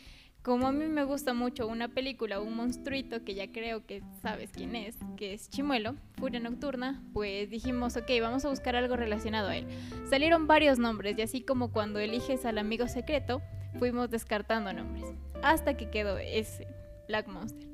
como 0.48 0.66
a 0.68 0.72
mí 0.72 0.86
me 0.86 1.04
gusta 1.04 1.34
mucho 1.34 1.68
una 1.68 1.90
película, 1.90 2.40
un 2.40 2.56
monstruito 2.56 3.22
que 3.26 3.36
ya 3.36 3.52
creo 3.52 3.86
que 3.86 4.02
sabes 4.22 4.50
quién 4.54 4.78
es, 4.78 4.96
que 5.18 5.34
es 5.34 5.50
Chimuelo, 5.50 5.96
Furia 6.18 6.40
Nocturna, 6.40 7.04
pues 7.12 7.50
dijimos, 7.50 7.98
ok, 7.98 8.10
vamos 8.22 8.46
a 8.46 8.50
buscar 8.50 8.78
algo 8.78 8.96
relacionado 8.96 9.50
a 9.50 9.58
él. 9.58 9.68
Salieron 10.10 10.48
varios 10.48 10.80
nombres 10.80 11.18
y 11.18 11.22
así 11.22 11.42
como 11.42 11.74
cuando 11.74 12.00
eliges 12.00 12.46
al 12.46 12.60
amigo 12.60 12.88
secreto, 12.88 13.42
fuimos 13.78 14.10
descartando 14.10 14.72
nombres, 14.72 15.04
hasta 15.44 15.76
que 15.76 15.90
quedó 15.90 16.18
ese, 16.18 16.66
Black 17.10 17.28
Monster. 17.28 17.68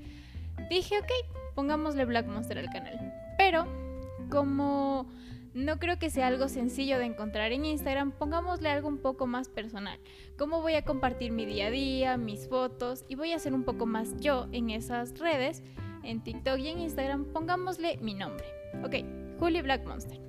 Dije, 0.67 0.97
ok, 0.97 1.11
pongámosle 1.53 2.05
Black 2.05 2.25
Monster 2.25 2.57
al 2.57 2.71
canal. 2.71 3.13
Pero 3.37 3.67
como 4.31 5.05
no 5.53 5.77
creo 5.77 5.99
que 5.99 6.09
sea 6.09 6.27
algo 6.27 6.47
sencillo 6.47 6.97
de 6.97 7.05
encontrar 7.05 7.51
en 7.51 7.65
Instagram, 7.65 8.11
pongámosle 8.11 8.69
algo 8.69 8.87
un 8.87 8.97
poco 8.97 9.27
más 9.27 9.49
personal. 9.49 9.99
Cómo 10.37 10.61
voy 10.61 10.73
a 10.73 10.83
compartir 10.83 11.31
mi 11.31 11.45
día 11.45 11.67
a 11.67 11.71
día, 11.71 12.17
mis 12.17 12.47
fotos 12.47 13.05
y 13.07 13.15
voy 13.15 13.31
a 13.31 13.35
hacer 13.35 13.53
un 13.53 13.63
poco 13.63 13.85
más 13.85 14.19
yo 14.19 14.47
en 14.51 14.69
esas 14.69 15.17
redes, 15.19 15.63
en 16.03 16.23
TikTok 16.23 16.57
y 16.59 16.69
en 16.69 16.79
Instagram, 16.79 17.25
pongámosle 17.25 17.97
mi 17.97 18.13
nombre. 18.13 18.45
Ok, 18.83 18.95
Juli 19.39 19.61
Black 19.61 19.85
Monster. 19.85 20.19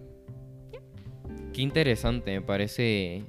Qué 1.53 1.63
interesante, 1.63 2.33
me 2.33 2.43
parece 2.43 3.25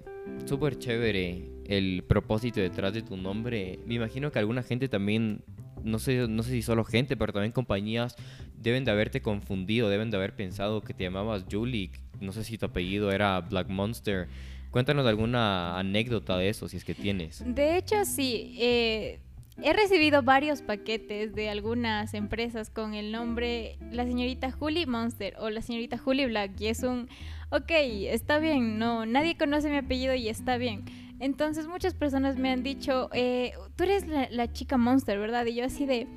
súper 0.46 0.78
chévere 0.78 1.50
el 1.66 2.04
propósito 2.04 2.60
detrás 2.60 2.94
de 2.94 3.02
tu 3.02 3.18
nombre. 3.18 3.80
Me 3.86 3.96
imagino 3.96 4.32
que 4.32 4.40
alguna 4.40 4.64
gente 4.64 4.90
también 4.90 5.44
no 5.86 6.00
sé, 6.00 6.28
no 6.28 6.43
sé 6.43 6.52
si 6.52 6.62
solo 6.62 6.84
gente, 6.84 7.15
pero 7.15 7.32
también 7.32 7.52
compañías 7.52 8.15
deben 8.58 8.84
de 8.84 8.91
haberte 8.91 9.21
confundido, 9.21 9.89
deben 9.89 10.12
de 10.12 10.17
haber 10.17 10.36
pensado 10.36 10.82
que 10.82 10.93
te 10.93 11.04
llamabas 11.04 11.45
Julie, 11.50 11.91
no 12.19 12.32
sé 12.32 12.43
si 12.43 12.58
tu 12.58 12.65
apellido 12.65 13.12
era 13.12 13.39
Black 13.41 13.69
Monster. 13.69 14.28
Cuéntanos 14.71 15.06
alguna 15.06 15.80
anécdota 15.80 16.38
de 16.38 16.50
eso, 16.50 16.67
si 16.67 16.78
es 16.78 16.84
que 16.84 16.93
tienes. 16.93 17.43
De 17.45 17.78
hecho, 17.78 18.04
sí. 18.04 18.58
Eh, 18.60 19.19
he 19.62 19.71
recibido 19.71 20.21
varios 20.21 20.62
paquetes 20.62 21.34
de 21.34 21.50
algunas 21.50 22.13
empresas 22.13 22.69
con 22.69 22.93
el 22.93 23.12
nombre 23.12 23.78
la 23.91 24.04
señorita 24.04 24.52
Julie 24.52 24.86
Monster 24.86 25.36
o 25.39 25.50
la 25.50 25.62
señorita 25.62 25.98
Julie 25.98 26.28
Black 26.28 26.60
y 26.60 26.67
es 26.67 26.84
un, 26.84 27.08
ok, 27.52 27.71
está 27.71 28.39
bien, 28.39 28.78
no, 28.78 29.06
nadie 29.06 29.38
conoce 29.38 29.69
mi 29.69 29.78
apellido 29.78 30.13
y 30.13 30.28
está 30.28 30.58
bien 30.58 30.84
entonces 31.19 31.67
muchas 31.67 31.93
personas 31.93 32.38
me 32.38 32.51
han 32.51 32.63
dicho, 32.63 33.10
eh, 33.13 33.54
tú 33.75 33.84
eres 33.84 34.06
la, 34.08 34.51
chica 34.51 34.78
monster, 34.78 35.19
¿verdad? 35.19 35.45
Y 35.45 35.56
yo 35.56 35.65
así 35.65 35.86
de, 35.86 36.08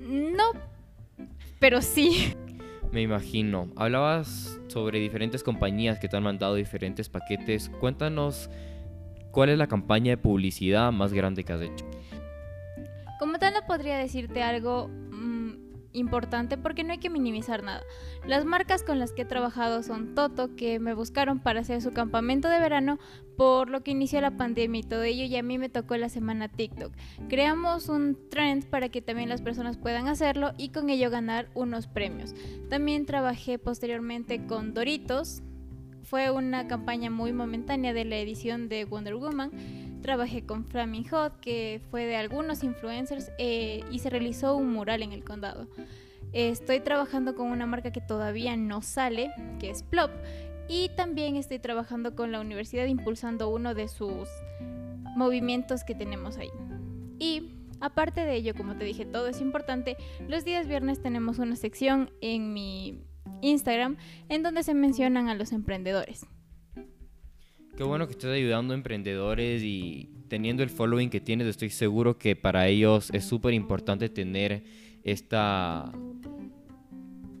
no, 0.00 0.52
pero 1.58 1.82
sí. 1.82 2.34
Me 2.92 3.02
imagino. 3.02 3.68
Hablabas 3.76 4.58
sobre 4.66 4.98
diferentes 4.98 5.44
compañías 5.44 6.00
que 6.00 6.08
te 6.08 6.16
han 6.16 6.24
mandado 6.24 6.56
diferentes 6.56 7.08
paquetes. 7.08 7.68
Cuéntanos 7.78 8.50
cuál 9.30 9.50
es 9.50 9.58
la 9.58 9.68
campaña 9.68 10.10
de 10.10 10.16
publicidad 10.16 10.90
más 10.90 11.12
grande 11.12 11.44
que 11.44 11.52
has 11.52 11.60
hecho. 11.60 11.88
Como 13.20 13.38
tal 13.38 13.54
no 13.54 13.60
podría 13.64 13.96
decirte 13.96 14.42
algo 14.42 14.90
importante 15.92 16.56
porque 16.56 16.84
no 16.84 16.92
hay 16.92 16.98
que 16.98 17.10
minimizar 17.10 17.62
nada. 17.62 17.82
Las 18.26 18.44
marcas 18.44 18.82
con 18.82 18.98
las 18.98 19.12
que 19.12 19.22
he 19.22 19.26
trabajado 19.26 19.82
son 19.82 20.14
Toto, 20.14 20.54
que 20.56 20.78
me 20.78 20.94
buscaron 20.94 21.40
para 21.40 21.60
hacer 21.60 21.82
su 21.82 21.92
campamento 21.92 22.48
de 22.48 22.60
verano, 22.60 22.98
por 23.36 23.70
lo 23.70 23.82
que 23.82 23.92
inició 23.92 24.20
la 24.20 24.36
pandemia 24.36 24.80
y 24.80 24.84
todo 24.84 25.02
ello, 25.02 25.24
y 25.24 25.36
a 25.36 25.42
mí 25.42 25.58
me 25.58 25.68
tocó 25.68 25.96
la 25.96 26.08
semana 26.08 26.48
TikTok. 26.48 26.92
Creamos 27.28 27.88
un 27.88 28.18
trend 28.30 28.66
para 28.66 28.88
que 28.88 29.02
también 29.02 29.28
las 29.28 29.42
personas 29.42 29.76
puedan 29.76 30.08
hacerlo 30.08 30.52
y 30.58 30.70
con 30.70 30.90
ello 30.90 31.10
ganar 31.10 31.48
unos 31.54 31.86
premios. 31.86 32.34
También 32.68 33.06
trabajé 33.06 33.58
posteriormente 33.58 34.46
con 34.46 34.74
Doritos. 34.74 35.42
Fue 36.02 36.30
una 36.30 36.66
campaña 36.66 37.10
muy 37.10 37.32
momentánea 37.32 37.92
de 37.92 38.04
la 38.04 38.16
edición 38.16 38.68
de 38.68 38.84
Wonder 38.84 39.14
Woman 39.14 39.50
Trabajé 40.02 40.44
con 40.44 40.64
Flaming 40.64 41.08
Hot, 41.08 41.40
que 41.40 41.80
fue 41.90 42.06
de 42.06 42.16
algunos 42.16 42.64
influencers, 42.64 43.30
eh, 43.38 43.82
y 43.90 43.98
se 43.98 44.10
realizó 44.10 44.56
un 44.56 44.72
mural 44.72 45.02
en 45.02 45.12
el 45.12 45.24
condado. 45.24 45.68
Estoy 46.32 46.80
trabajando 46.80 47.34
con 47.34 47.48
una 47.48 47.66
marca 47.66 47.90
que 47.90 48.00
todavía 48.00 48.56
no 48.56 48.82
sale, 48.82 49.30
que 49.58 49.70
es 49.70 49.82
Plop, 49.82 50.10
y 50.68 50.90
también 50.96 51.36
estoy 51.36 51.58
trabajando 51.58 52.14
con 52.14 52.30
la 52.30 52.40
universidad 52.40 52.86
impulsando 52.86 53.48
uno 53.48 53.74
de 53.74 53.88
sus 53.88 54.28
movimientos 55.16 55.84
que 55.84 55.94
tenemos 55.94 56.36
ahí. 56.36 56.50
Y 57.18 57.52
aparte 57.80 58.24
de 58.24 58.36
ello, 58.36 58.54
como 58.54 58.76
te 58.76 58.84
dije, 58.84 59.04
todo 59.04 59.26
es 59.26 59.40
importante. 59.40 59.96
Los 60.28 60.44
días 60.44 60.68
viernes 60.68 61.02
tenemos 61.02 61.38
una 61.38 61.56
sección 61.56 62.10
en 62.20 62.52
mi 62.52 63.02
Instagram 63.42 63.96
en 64.28 64.42
donde 64.42 64.62
se 64.62 64.74
mencionan 64.74 65.28
a 65.28 65.34
los 65.34 65.52
emprendedores. 65.52 66.26
Qué 67.80 67.84
bueno 67.84 68.06
que 68.06 68.12
estés 68.12 68.30
ayudando 68.30 68.74
a 68.74 68.76
emprendedores 68.76 69.62
y 69.62 70.10
teniendo 70.28 70.62
el 70.62 70.68
following 70.68 71.08
que 71.08 71.18
tienes, 71.18 71.46
estoy 71.46 71.70
seguro 71.70 72.18
que 72.18 72.36
para 72.36 72.68
ellos 72.68 73.08
es 73.14 73.24
súper 73.24 73.54
importante 73.54 74.10
tener 74.10 74.64
esta 75.02 75.90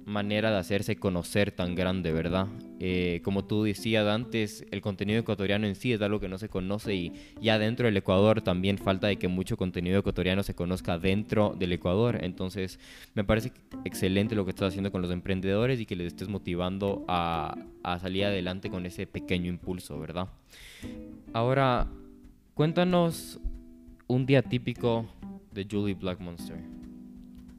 manera 0.06 0.50
de 0.50 0.56
hacerse 0.56 0.96
conocer 0.96 1.52
tan 1.52 1.74
grande, 1.74 2.10
¿verdad? 2.10 2.46
Eh, 2.82 3.20
como 3.22 3.44
tú 3.44 3.64
decías 3.64 4.06
antes, 4.06 4.64
el 4.70 4.80
contenido 4.80 5.20
ecuatoriano 5.20 5.66
en 5.66 5.74
sí 5.74 5.92
es 5.92 6.00
algo 6.00 6.18
que 6.18 6.28
no 6.28 6.38
se 6.38 6.48
conoce 6.48 6.94
y 6.94 7.12
ya 7.38 7.58
dentro 7.58 7.84
del 7.84 7.96
Ecuador 7.98 8.40
también 8.40 8.78
falta 8.78 9.06
de 9.06 9.16
que 9.16 9.28
mucho 9.28 9.58
contenido 9.58 9.98
ecuatoriano 9.98 10.42
se 10.42 10.54
conozca 10.54 10.98
dentro 10.98 11.54
del 11.58 11.74
Ecuador. 11.74 12.18
Entonces, 12.22 12.80
me 13.14 13.22
parece 13.22 13.52
excelente 13.84 14.34
lo 14.34 14.46
que 14.46 14.50
estás 14.52 14.68
haciendo 14.68 14.90
con 14.90 15.02
los 15.02 15.10
emprendedores 15.10 15.78
y 15.78 15.84
que 15.84 15.94
les 15.94 16.06
estés 16.06 16.28
motivando 16.28 17.04
a, 17.06 17.54
salir 18.00 18.24
adelante 18.24 18.70
con 18.70 18.86
ese 18.86 19.06
pequeño 19.06 19.50
impulso, 19.50 20.00
¿verdad? 20.00 20.28
Ahora, 21.34 21.86
cuéntanos 22.54 23.38
un 24.06 24.24
día 24.24 24.40
típico 24.40 25.06
de 25.52 25.66
Julie 25.70 25.94
Black 25.94 26.18
Monster. 26.20 26.79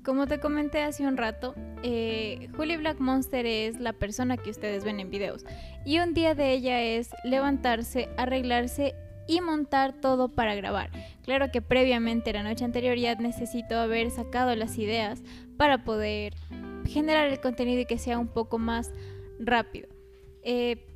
Como 0.03 0.25
te 0.25 0.39
comenté 0.39 0.81
hace 0.81 1.05
un 1.05 1.15
rato, 1.15 1.53
eh, 1.83 2.49
Julie 2.55 2.77
Black 2.77 2.99
Monster 2.99 3.45
es 3.45 3.79
la 3.79 3.93
persona 3.93 4.35
que 4.35 4.49
ustedes 4.49 4.83
ven 4.83 4.99
en 4.99 5.11
videos. 5.11 5.45
Y 5.85 5.99
un 5.99 6.15
día 6.15 6.33
de 6.33 6.53
ella 6.53 6.81
es 6.81 7.11
levantarse, 7.23 8.09
arreglarse 8.17 8.95
y 9.27 9.41
montar 9.41 9.93
todo 9.93 10.29
para 10.29 10.55
grabar. 10.55 10.89
Claro 11.23 11.51
que 11.51 11.61
previamente, 11.61 12.33
la 12.33 12.41
noche 12.41 12.65
anterior, 12.65 12.97
ya 12.97 13.13
necesito 13.13 13.77
haber 13.77 14.09
sacado 14.09 14.55
las 14.55 14.79
ideas 14.79 15.21
para 15.55 15.83
poder 15.83 16.33
generar 16.87 17.27
el 17.27 17.39
contenido 17.39 17.81
y 17.81 17.85
que 17.85 17.99
sea 17.99 18.17
un 18.17 18.27
poco 18.27 18.57
más 18.57 18.91
rápido. 19.39 19.87
Eh, 20.41 20.87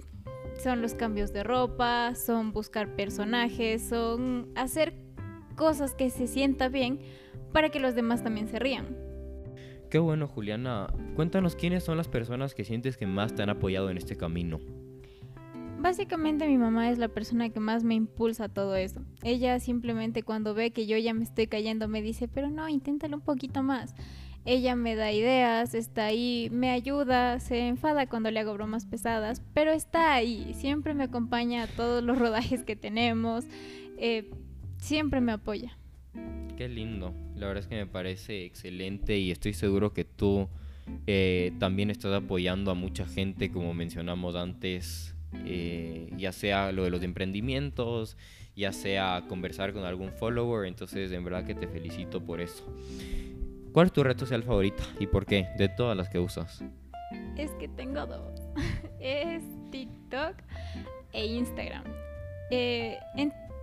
son 0.64 0.82
los 0.82 0.96
cambios 0.96 1.32
de 1.32 1.44
ropa, 1.44 2.16
son 2.16 2.54
buscar 2.54 2.96
personajes, 2.96 3.88
son 3.88 4.52
hacer 4.56 4.96
cosas 5.56 5.94
que 5.94 6.10
se 6.10 6.26
sienta 6.26 6.70
bien 6.70 7.00
para 7.56 7.70
que 7.70 7.80
los 7.80 7.96
demás 7.96 8.22
también 8.22 8.50
se 8.50 8.60
rían. 8.60 8.98
Qué 9.90 9.98
bueno, 9.98 10.28
Juliana. 10.28 10.94
Cuéntanos 11.16 11.56
quiénes 11.56 11.86
son 11.86 11.96
las 11.96 12.10
personas 12.10 12.54
que 12.54 12.66
sientes 12.66 12.98
que 12.98 13.08
más 13.08 13.34
te 13.34 13.44
han 13.44 13.50
apoyado 13.50 13.90
en 13.90 13.96
este 13.96 14.18
camino. 14.18 14.60
Básicamente 15.80 16.50
mi 16.50 16.58
mamá 16.58 16.90
es 16.90 16.98
la 16.98 17.08
persona 17.08 17.50
que 17.52 17.62
más 17.62 17.86
me 17.86 17.96
impulsa 17.96 18.50
todo 18.50 18.76
eso. 18.76 19.06
Ella 19.24 19.58
simplemente 19.62 20.22
cuando 20.22 20.54
ve 20.54 20.72
que 20.72 20.86
yo 20.86 20.98
ya 20.98 21.14
me 21.14 21.24
estoy 21.24 21.48
cayendo 21.48 21.88
me 21.88 22.02
dice, 22.02 22.28
pero 22.28 22.50
no, 22.50 22.68
inténtalo 22.68 23.16
un 23.16 23.24
poquito 23.24 23.64
más. 23.64 23.96
Ella 24.44 24.76
me 24.76 24.96
da 24.96 25.14
ideas, 25.14 25.76
está 25.76 26.08
ahí, 26.08 26.50
me 26.52 26.72
ayuda, 26.72 27.40
se 27.40 27.70
enfada 27.70 28.10
cuando 28.10 28.32
le 28.32 28.42
hago 28.42 28.54
bromas 28.54 28.86
pesadas, 28.86 29.42
pero 29.54 29.72
está 29.72 30.14
ahí, 30.14 30.54
siempre 30.56 30.94
me 30.94 31.06
acompaña 31.06 31.64
a 31.64 31.68
todos 31.68 32.04
los 32.04 32.20
rodajes 32.20 32.66
que 32.66 32.76
tenemos, 32.76 33.46
eh, 33.98 34.30
siempre 34.78 35.22
me 35.22 35.32
apoya. 35.32 35.78
Qué 36.58 36.68
lindo. 36.68 37.14
La 37.36 37.48
verdad 37.48 37.64
es 37.64 37.68
que 37.68 37.76
me 37.76 37.88
parece 37.88 38.46
excelente 38.46 39.18
y 39.18 39.32
estoy 39.32 39.54
seguro 39.54 39.94
que 39.94 40.06
tú 40.06 40.48
eh, 41.08 41.52
también 41.60 41.90
estás 41.90 42.14
apoyando 42.14 42.72
a 42.72 42.76
mucha 42.76 43.06
gente, 43.06 43.52
como 43.52 43.74
mencionamos 43.74 44.36
antes, 44.36 45.16
eh, 45.46 46.10
ya 46.18 46.32
sea 46.32 46.72
lo 46.72 46.84
de 46.84 46.90
los 46.90 47.04
emprendimientos, 47.04 48.18
ya 48.56 48.72
sea 48.72 49.26
conversar 49.28 49.74
con 49.74 49.84
algún 49.84 50.12
follower. 50.12 50.68
Entonces, 50.68 51.12
en 51.12 51.24
verdad 51.24 51.46
que 51.46 51.56
te 51.56 51.68
felicito 51.68 52.22
por 52.22 52.40
eso. 52.40 52.64
¿Cuál 53.74 53.88
es 53.88 53.94
tu 53.94 54.04
red 54.04 54.18
social 54.18 54.44
favorita 54.44 54.84
y 55.00 55.08
por 55.08 55.26
qué? 55.26 55.50
De 55.58 55.68
todas 55.68 55.98
las 55.98 56.08
que 56.10 56.20
usas. 56.20 56.64
Es 57.38 57.52
que 57.52 57.68
tengo 57.68 58.06
dos. 58.06 58.40
es 59.00 59.44
TikTok 59.72 60.36
e 61.12 61.26
Instagram. 61.26 61.84
Eh, 62.52 62.98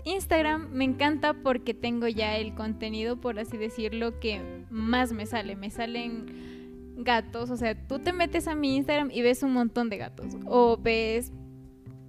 Instagram 0.04 0.68
me 0.72 0.84
encanta 0.84 1.34
porque 1.34 1.74
tengo 1.74 2.08
ya 2.08 2.36
el 2.36 2.54
contenido, 2.54 3.20
por 3.20 3.38
así 3.38 3.56
decirlo, 3.56 4.18
que 4.20 4.64
más 4.70 5.12
me 5.12 5.26
sale. 5.26 5.56
Me 5.56 5.70
salen 5.70 6.94
gatos, 6.96 7.50
o 7.50 7.56
sea, 7.56 7.74
tú 7.86 7.98
te 7.98 8.12
metes 8.12 8.48
a 8.48 8.54
mi 8.54 8.76
Instagram 8.76 9.10
y 9.12 9.22
ves 9.22 9.42
un 9.42 9.52
montón 9.52 9.88
de 9.90 9.98
gatos. 9.98 10.36
O 10.46 10.76
ves 10.76 11.32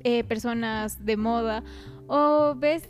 eh, 0.04 0.24
personas 0.24 1.06
de 1.06 1.18
moda. 1.18 1.64
O 2.08 2.56
ves 2.56 2.90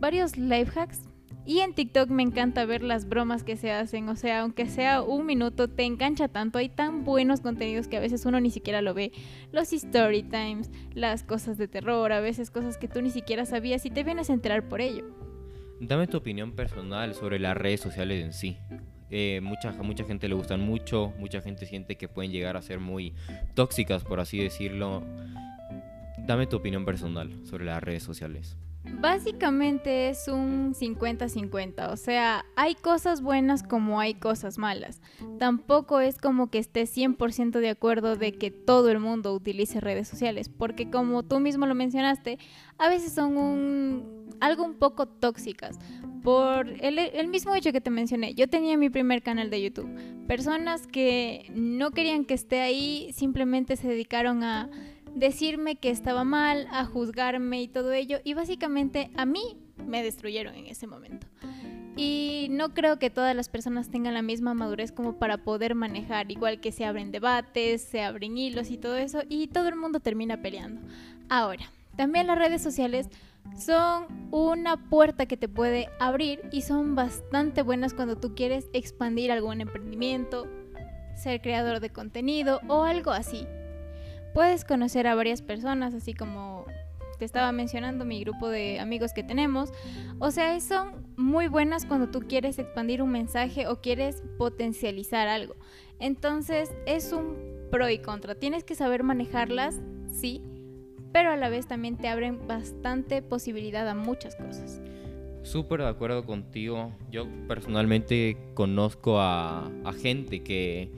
varios 0.00 0.36
life 0.36 0.78
hacks 0.78 1.00
y 1.44 1.58
en 1.60 1.74
TikTok 1.74 2.08
me 2.08 2.22
encanta 2.22 2.64
ver 2.64 2.82
las 2.82 3.08
bromas 3.08 3.42
que 3.42 3.56
se 3.56 3.72
hacen, 3.72 4.08
o 4.08 4.16
sea, 4.16 4.42
aunque 4.42 4.66
sea 4.66 5.02
un 5.02 5.26
minuto, 5.26 5.68
te 5.68 5.84
engancha 5.84 6.28
tanto, 6.28 6.58
hay 6.58 6.68
tan 6.68 7.04
buenos 7.04 7.40
contenidos 7.40 7.88
que 7.88 7.96
a 7.96 8.00
veces 8.00 8.24
uno 8.26 8.40
ni 8.40 8.50
siquiera 8.50 8.80
lo 8.80 8.94
ve. 8.94 9.12
Los 9.50 9.72
story 9.72 10.22
times, 10.22 10.70
las 10.94 11.24
cosas 11.24 11.58
de 11.58 11.66
terror, 11.66 12.12
a 12.12 12.20
veces 12.20 12.50
cosas 12.50 12.78
que 12.78 12.86
tú 12.86 13.02
ni 13.02 13.10
siquiera 13.10 13.44
sabías 13.44 13.84
y 13.86 13.90
te 13.90 14.04
vienes 14.04 14.30
a 14.30 14.34
enterar 14.34 14.68
por 14.68 14.80
ello. 14.80 15.04
Dame 15.80 16.06
tu 16.06 16.16
opinión 16.16 16.52
personal 16.52 17.14
sobre 17.14 17.40
las 17.40 17.56
redes 17.56 17.80
sociales 17.80 18.24
en 18.24 18.32
sí. 18.32 18.56
Eh, 19.10 19.40
mucha, 19.42 19.72
mucha 19.72 20.04
gente 20.04 20.28
le 20.28 20.34
gustan 20.34 20.60
mucho, 20.60 21.12
mucha 21.18 21.42
gente 21.42 21.66
siente 21.66 21.96
que 21.96 22.08
pueden 22.08 22.30
llegar 22.30 22.56
a 22.56 22.62
ser 22.62 22.78
muy 22.78 23.14
tóxicas, 23.54 24.04
por 24.04 24.20
así 24.20 24.38
decirlo. 24.38 25.02
Dame 26.18 26.46
tu 26.46 26.56
opinión 26.56 26.84
personal 26.84 27.30
sobre 27.44 27.64
las 27.64 27.82
redes 27.82 28.04
sociales. 28.04 28.56
Básicamente 28.84 30.08
es 30.08 30.26
un 30.26 30.74
50-50, 30.74 31.90
o 31.92 31.96
sea, 31.96 32.44
hay 32.56 32.74
cosas 32.74 33.22
buenas 33.22 33.62
como 33.62 34.00
hay 34.00 34.14
cosas 34.14 34.58
malas. 34.58 35.00
Tampoco 35.38 36.00
es 36.00 36.18
como 36.18 36.50
que 36.50 36.58
esté 36.58 36.82
100% 36.82 37.60
de 37.60 37.68
acuerdo 37.68 38.16
de 38.16 38.32
que 38.32 38.50
todo 38.50 38.90
el 38.90 38.98
mundo 38.98 39.34
utilice 39.34 39.80
redes 39.80 40.08
sociales, 40.08 40.48
porque 40.48 40.90
como 40.90 41.22
tú 41.22 41.38
mismo 41.38 41.66
lo 41.66 41.76
mencionaste, 41.76 42.38
a 42.78 42.88
veces 42.88 43.12
son 43.12 43.36
un, 43.36 44.36
algo 44.40 44.64
un 44.64 44.74
poco 44.74 45.06
tóxicas. 45.06 45.78
Por 46.24 46.68
el, 46.68 46.98
el 46.98 47.28
mismo 47.28 47.54
hecho 47.54 47.72
que 47.72 47.80
te 47.80 47.90
mencioné, 47.90 48.34
yo 48.34 48.48
tenía 48.48 48.76
mi 48.76 48.90
primer 48.90 49.22
canal 49.22 49.50
de 49.50 49.62
YouTube. 49.62 49.90
Personas 50.26 50.86
que 50.86 51.50
no 51.54 51.90
querían 51.90 52.24
que 52.24 52.34
esté 52.34 52.60
ahí 52.60 53.10
simplemente 53.12 53.76
se 53.76 53.88
dedicaron 53.88 54.44
a 54.44 54.70
decirme 55.14 55.76
que 55.76 55.90
estaba 55.90 56.24
mal, 56.24 56.66
a 56.70 56.84
juzgarme 56.84 57.62
y 57.62 57.68
todo 57.68 57.92
ello. 57.92 58.18
Y 58.24 58.34
básicamente 58.34 59.10
a 59.16 59.24
mí 59.24 59.58
me 59.86 60.02
destruyeron 60.02 60.54
en 60.54 60.66
ese 60.66 60.86
momento. 60.86 61.26
Y 61.96 62.48
no 62.50 62.72
creo 62.72 62.98
que 62.98 63.10
todas 63.10 63.36
las 63.36 63.48
personas 63.48 63.90
tengan 63.90 64.14
la 64.14 64.22
misma 64.22 64.54
madurez 64.54 64.92
como 64.92 65.18
para 65.18 65.38
poder 65.38 65.74
manejar, 65.74 66.30
igual 66.30 66.60
que 66.60 66.72
se 66.72 66.86
abren 66.86 67.12
debates, 67.12 67.82
se 67.82 68.02
abren 68.02 68.38
hilos 68.38 68.70
y 68.70 68.78
todo 68.78 68.96
eso, 68.96 69.22
y 69.28 69.48
todo 69.48 69.68
el 69.68 69.76
mundo 69.76 70.00
termina 70.00 70.40
peleando. 70.40 70.80
Ahora, 71.28 71.70
también 71.96 72.26
las 72.26 72.38
redes 72.38 72.62
sociales 72.62 73.08
son 73.58 74.06
una 74.30 74.88
puerta 74.88 75.26
que 75.26 75.36
te 75.36 75.48
puede 75.48 75.90
abrir 76.00 76.40
y 76.50 76.62
son 76.62 76.94
bastante 76.94 77.60
buenas 77.60 77.92
cuando 77.92 78.16
tú 78.16 78.34
quieres 78.34 78.70
expandir 78.72 79.30
algún 79.30 79.60
emprendimiento, 79.60 80.48
ser 81.14 81.42
creador 81.42 81.80
de 81.80 81.90
contenido 81.90 82.60
o 82.68 82.84
algo 82.84 83.10
así 83.10 83.46
puedes 84.34 84.64
conocer 84.64 85.06
a 85.06 85.14
varias 85.14 85.42
personas, 85.42 85.94
así 85.94 86.14
como 86.14 86.66
te 87.18 87.26
estaba 87.26 87.52
mencionando 87.52 88.04
mi 88.04 88.20
grupo 88.20 88.48
de 88.48 88.80
amigos 88.80 89.12
que 89.12 89.22
tenemos. 89.22 89.72
O 90.18 90.30
sea, 90.30 90.58
son 90.60 91.06
muy 91.16 91.46
buenas 91.46 91.86
cuando 91.86 92.08
tú 92.08 92.22
quieres 92.26 92.58
expandir 92.58 93.00
un 93.00 93.10
mensaje 93.10 93.68
o 93.68 93.80
quieres 93.80 94.22
potencializar 94.38 95.28
algo. 95.28 95.54
Entonces 96.00 96.72
es 96.84 97.12
un 97.12 97.36
pro 97.70 97.88
y 97.88 97.98
contra. 97.98 98.34
Tienes 98.34 98.64
que 98.64 98.74
saber 98.74 99.04
manejarlas, 99.04 99.80
sí, 100.10 100.42
pero 101.12 101.30
a 101.30 101.36
la 101.36 101.48
vez 101.48 101.68
también 101.68 101.96
te 101.96 102.08
abren 102.08 102.46
bastante 102.48 103.22
posibilidad 103.22 103.88
a 103.88 103.94
muchas 103.94 104.34
cosas. 104.34 104.80
Súper 105.42 105.80
de 105.80 105.88
acuerdo 105.88 106.24
contigo. 106.24 106.92
Yo 107.10 107.26
personalmente 107.46 108.36
conozco 108.54 109.20
a, 109.20 109.70
a 109.84 109.92
gente 109.92 110.42
que 110.42 110.90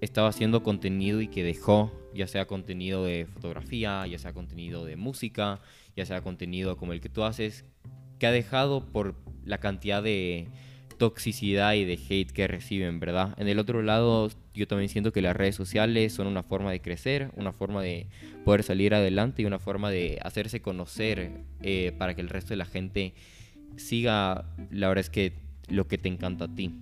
estaba 0.00 0.28
haciendo 0.28 0.62
contenido 0.62 1.20
y 1.20 1.28
que 1.28 1.42
dejó 1.42 1.92
ya 2.14 2.26
sea 2.26 2.46
contenido 2.46 3.04
de 3.04 3.26
fotografía, 3.26 4.06
ya 4.06 4.18
sea 4.18 4.32
contenido 4.32 4.84
de 4.84 4.96
música, 4.96 5.60
ya 5.96 6.06
sea 6.06 6.20
contenido 6.22 6.76
como 6.76 6.92
el 6.92 7.00
que 7.00 7.08
tú 7.08 7.24
haces, 7.24 7.64
que 8.18 8.26
ha 8.26 8.32
dejado 8.32 8.84
por 8.84 9.14
la 9.44 9.58
cantidad 9.58 10.02
de 10.02 10.48
toxicidad 10.98 11.74
y 11.74 11.84
de 11.84 11.98
hate 12.08 12.32
que 12.32 12.48
reciben, 12.48 13.00
¿verdad? 13.00 13.34
En 13.38 13.48
el 13.48 13.58
otro 13.58 13.82
lado, 13.82 14.30
yo 14.52 14.66
también 14.66 14.88
siento 14.88 15.12
que 15.12 15.22
las 15.22 15.36
redes 15.36 15.54
sociales 15.54 16.12
son 16.12 16.26
una 16.26 16.42
forma 16.42 16.72
de 16.72 16.80
crecer, 16.80 17.30
una 17.36 17.52
forma 17.52 17.82
de 17.82 18.08
poder 18.44 18.64
salir 18.64 18.94
adelante 18.94 19.42
y 19.42 19.44
una 19.44 19.60
forma 19.60 19.90
de 19.90 20.18
hacerse 20.22 20.60
conocer 20.60 21.44
eh, 21.62 21.92
para 21.96 22.14
que 22.14 22.20
el 22.20 22.28
resto 22.28 22.50
de 22.50 22.56
la 22.56 22.66
gente 22.66 23.14
siga, 23.76 24.44
la 24.70 24.88
verdad 24.88 25.00
es 25.00 25.10
que 25.10 25.34
lo 25.68 25.86
que 25.86 25.98
te 25.98 26.08
encanta 26.08 26.46
a 26.46 26.54
ti. 26.54 26.74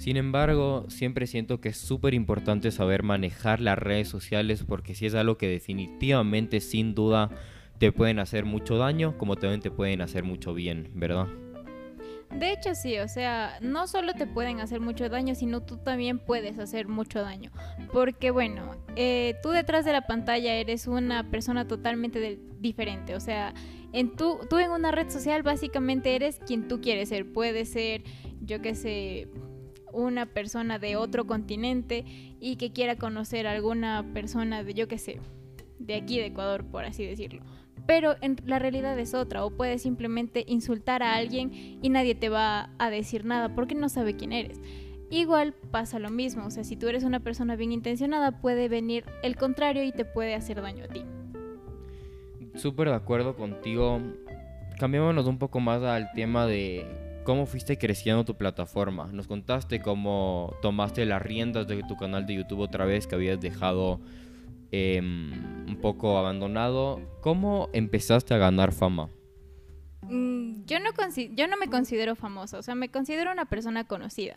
Sin 0.00 0.16
embargo, 0.16 0.86
siempre 0.88 1.26
siento 1.26 1.60
que 1.60 1.68
es 1.68 1.76
súper 1.76 2.14
importante 2.14 2.70
saber 2.70 3.02
manejar 3.02 3.60
las 3.60 3.78
redes 3.78 4.08
sociales 4.08 4.64
porque 4.66 4.94
si 4.94 5.04
es 5.04 5.14
algo 5.14 5.36
que 5.36 5.46
definitivamente, 5.46 6.60
sin 6.60 6.94
duda, 6.94 7.28
te 7.76 7.92
pueden 7.92 8.18
hacer 8.18 8.46
mucho 8.46 8.78
daño, 8.78 9.18
como 9.18 9.36
también 9.36 9.60
te 9.60 9.70
pueden 9.70 10.00
hacer 10.00 10.24
mucho 10.24 10.54
bien, 10.54 10.88
¿verdad? 10.94 11.26
De 12.30 12.50
hecho 12.50 12.74
sí, 12.74 12.98
o 12.98 13.08
sea, 13.08 13.58
no 13.60 13.86
solo 13.86 14.14
te 14.14 14.26
pueden 14.26 14.60
hacer 14.60 14.80
mucho 14.80 15.06
daño, 15.10 15.34
sino 15.34 15.60
tú 15.60 15.76
también 15.76 16.18
puedes 16.18 16.58
hacer 16.58 16.88
mucho 16.88 17.20
daño. 17.20 17.50
Porque 17.92 18.30
bueno, 18.30 18.76
eh, 18.96 19.34
tú 19.42 19.50
detrás 19.50 19.84
de 19.84 19.92
la 19.92 20.06
pantalla 20.06 20.54
eres 20.54 20.86
una 20.86 21.30
persona 21.30 21.68
totalmente 21.68 22.40
diferente, 22.58 23.14
o 23.14 23.20
sea, 23.20 23.52
en 23.92 24.16
tú, 24.16 24.38
tú 24.48 24.58
en 24.58 24.70
una 24.70 24.92
red 24.92 25.10
social 25.10 25.42
básicamente 25.42 26.14
eres 26.14 26.38
quien 26.46 26.68
tú 26.68 26.80
quieres 26.80 27.10
ser. 27.10 27.30
Puede 27.30 27.66
ser, 27.66 28.02
yo 28.40 28.62
qué 28.62 28.74
sé, 28.74 29.28
una 29.92 30.26
persona 30.26 30.78
de 30.78 30.96
otro 30.96 31.26
continente 31.26 32.04
y 32.40 32.56
que 32.56 32.72
quiera 32.72 32.96
conocer 32.96 33.46
a 33.46 33.52
alguna 33.52 34.04
persona 34.12 34.62
de, 34.62 34.74
yo 34.74 34.88
qué 34.88 34.98
sé, 34.98 35.20
de 35.78 35.94
aquí 35.94 36.18
de 36.18 36.26
Ecuador, 36.26 36.64
por 36.64 36.84
así 36.84 37.04
decirlo. 37.04 37.42
Pero 37.86 38.14
en 38.20 38.36
la 38.44 38.58
realidad 38.58 38.98
es 38.98 39.14
otra, 39.14 39.44
o 39.44 39.50
puedes 39.50 39.82
simplemente 39.82 40.44
insultar 40.46 41.02
a 41.02 41.14
alguien 41.14 41.50
y 41.82 41.88
nadie 41.88 42.14
te 42.14 42.28
va 42.28 42.70
a 42.78 42.90
decir 42.90 43.24
nada 43.24 43.54
porque 43.54 43.74
no 43.74 43.88
sabe 43.88 44.16
quién 44.16 44.32
eres. 44.32 44.60
Igual 45.10 45.54
pasa 45.72 45.98
lo 45.98 46.10
mismo, 46.10 46.46
o 46.46 46.50
sea, 46.50 46.62
si 46.62 46.76
tú 46.76 46.86
eres 46.86 47.02
una 47.02 47.18
persona 47.18 47.56
bien 47.56 47.72
intencionada, 47.72 48.40
puede 48.40 48.68
venir 48.68 49.04
el 49.24 49.36
contrario 49.36 49.82
y 49.82 49.90
te 49.90 50.04
puede 50.04 50.34
hacer 50.34 50.62
daño 50.62 50.84
a 50.84 50.88
ti. 50.88 51.04
Súper 52.54 52.88
de 52.88 52.94
acuerdo 52.94 53.34
contigo. 53.34 54.00
Cambiémonos 54.78 55.26
un 55.26 55.38
poco 55.38 55.58
más 55.58 55.82
al 55.82 56.12
tema 56.12 56.46
de 56.46 57.09
cómo 57.30 57.46
fuiste 57.46 57.78
creciendo 57.78 58.24
tu 58.24 58.34
plataforma. 58.34 59.08
Nos 59.12 59.28
contaste 59.28 59.80
cómo 59.80 60.56
tomaste 60.62 61.06
las 61.06 61.22
riendas 61.22 61.68
de 61.68 61.84
tu 61.84 61.96
canal 61.96 62.26
de 62.26 62.34
YouTube 62.34 62.58
otra 62.58 62.84
vez 62.86 63.06
que 63.06 63.14
habías 63.14 63.40
dejado 63.40 64.00
em, 64.72 65.64
un 65.68 65.78
poco 65.80 66.18
abandonado. 66.18 67.00
¿Cómo 67.20 67.68
empezaste 67.72 68.34
a 68.34 68.38
ganar 68.38 68.72
fama? 68.72 69.10
Mm, 70.08 70.64
yo 70.66 70.80
no, 70.80 70.90
yo 71.36 71.46
no 71.46 71.56
me 71.56 71.68
considero 71.68 72.16
famosa, 72.16 72.58
o 72.58 72.62
sea, 72.64 72.74
me 72.74 72.88
considero 72.88 73.30
una 73.30 73.44
persona 73.44 73.84
conocida. 73.84 74.34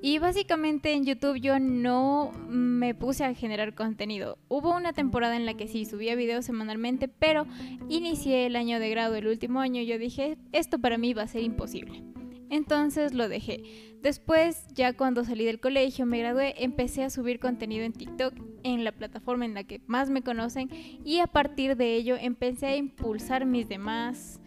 Y 0.00 0.18
básicamente 0.18 0.94
en 0.94 1.04
YouTube 1.04 1.38
yo 1.42 1.58
no 1.58 2.32
me 2.48 2.94
puse 2.94 3.22
a 3.24 3.34
generar 3.34 3.74
contenido. 3.74 4.38
Hubo 4.48 4.74
una 4.74 4.94
temporada 4.94 5.36
en 5.36 5.44
la 5.44 5.58
que 5.58 5.68
sí 5.68 5.84
subía 5.84 6.14
videos 6.14 6.46
semanalmente, 6.46 7.06
pero 7.06 7.46
inicié 7.90 8.46
el 8.46 8.56
año 8.56 8.80
de 8.80 8.88
grado, 8.88 9.14
el 9.16 9.26
último 9.26 9.60
año, 9.60 9.82
y 9.82 9.86
yo 9.86 9.98
dije, 9.98 10.38
esto 10.52 10.78
para 10.78 10.96
mí 10.96 11.12
va 11.12 11.24
a 11.24 11.28
ser 11.28 11.42
imposible. 11.42 12.02
Entonces 12.50 13.14
lo 13.14 13.28
dejé. 13.28 13.62
Después, 14.02 14.66
ya 14.74 14.92
cuando 14.94 15.24
salí 15.24 15.44
del 15.44 15.60
colegio, 15.60 16.04
me 16.04 16.18
gradué, 16.18 16.54
empecé 16.62 17.04
a 17.04 17.10
subir 17.10 17.38
contenido 17.38 17.84
en 17.84 17.92
TikTok, 17.92 18.34
en 18.62 18.84
la 18.84 18.92
plataforma 18.92 19.44
en 19.44 19.54
la 19.54 19.64
que 19.64 19.80
más 19.86 20.10
me 20.10 20.22
conocen, 20.22 20.68
y 21.04 21.20
a 21.20 21.26
partir 21.26 21.76
de 21.76 21.94
ello 21.94 22.16
empecé 22.18 22.66
a 22.66 22.76
impulsar 22.76 23.46
mis 23.46 23.68
demás 23.68 24.40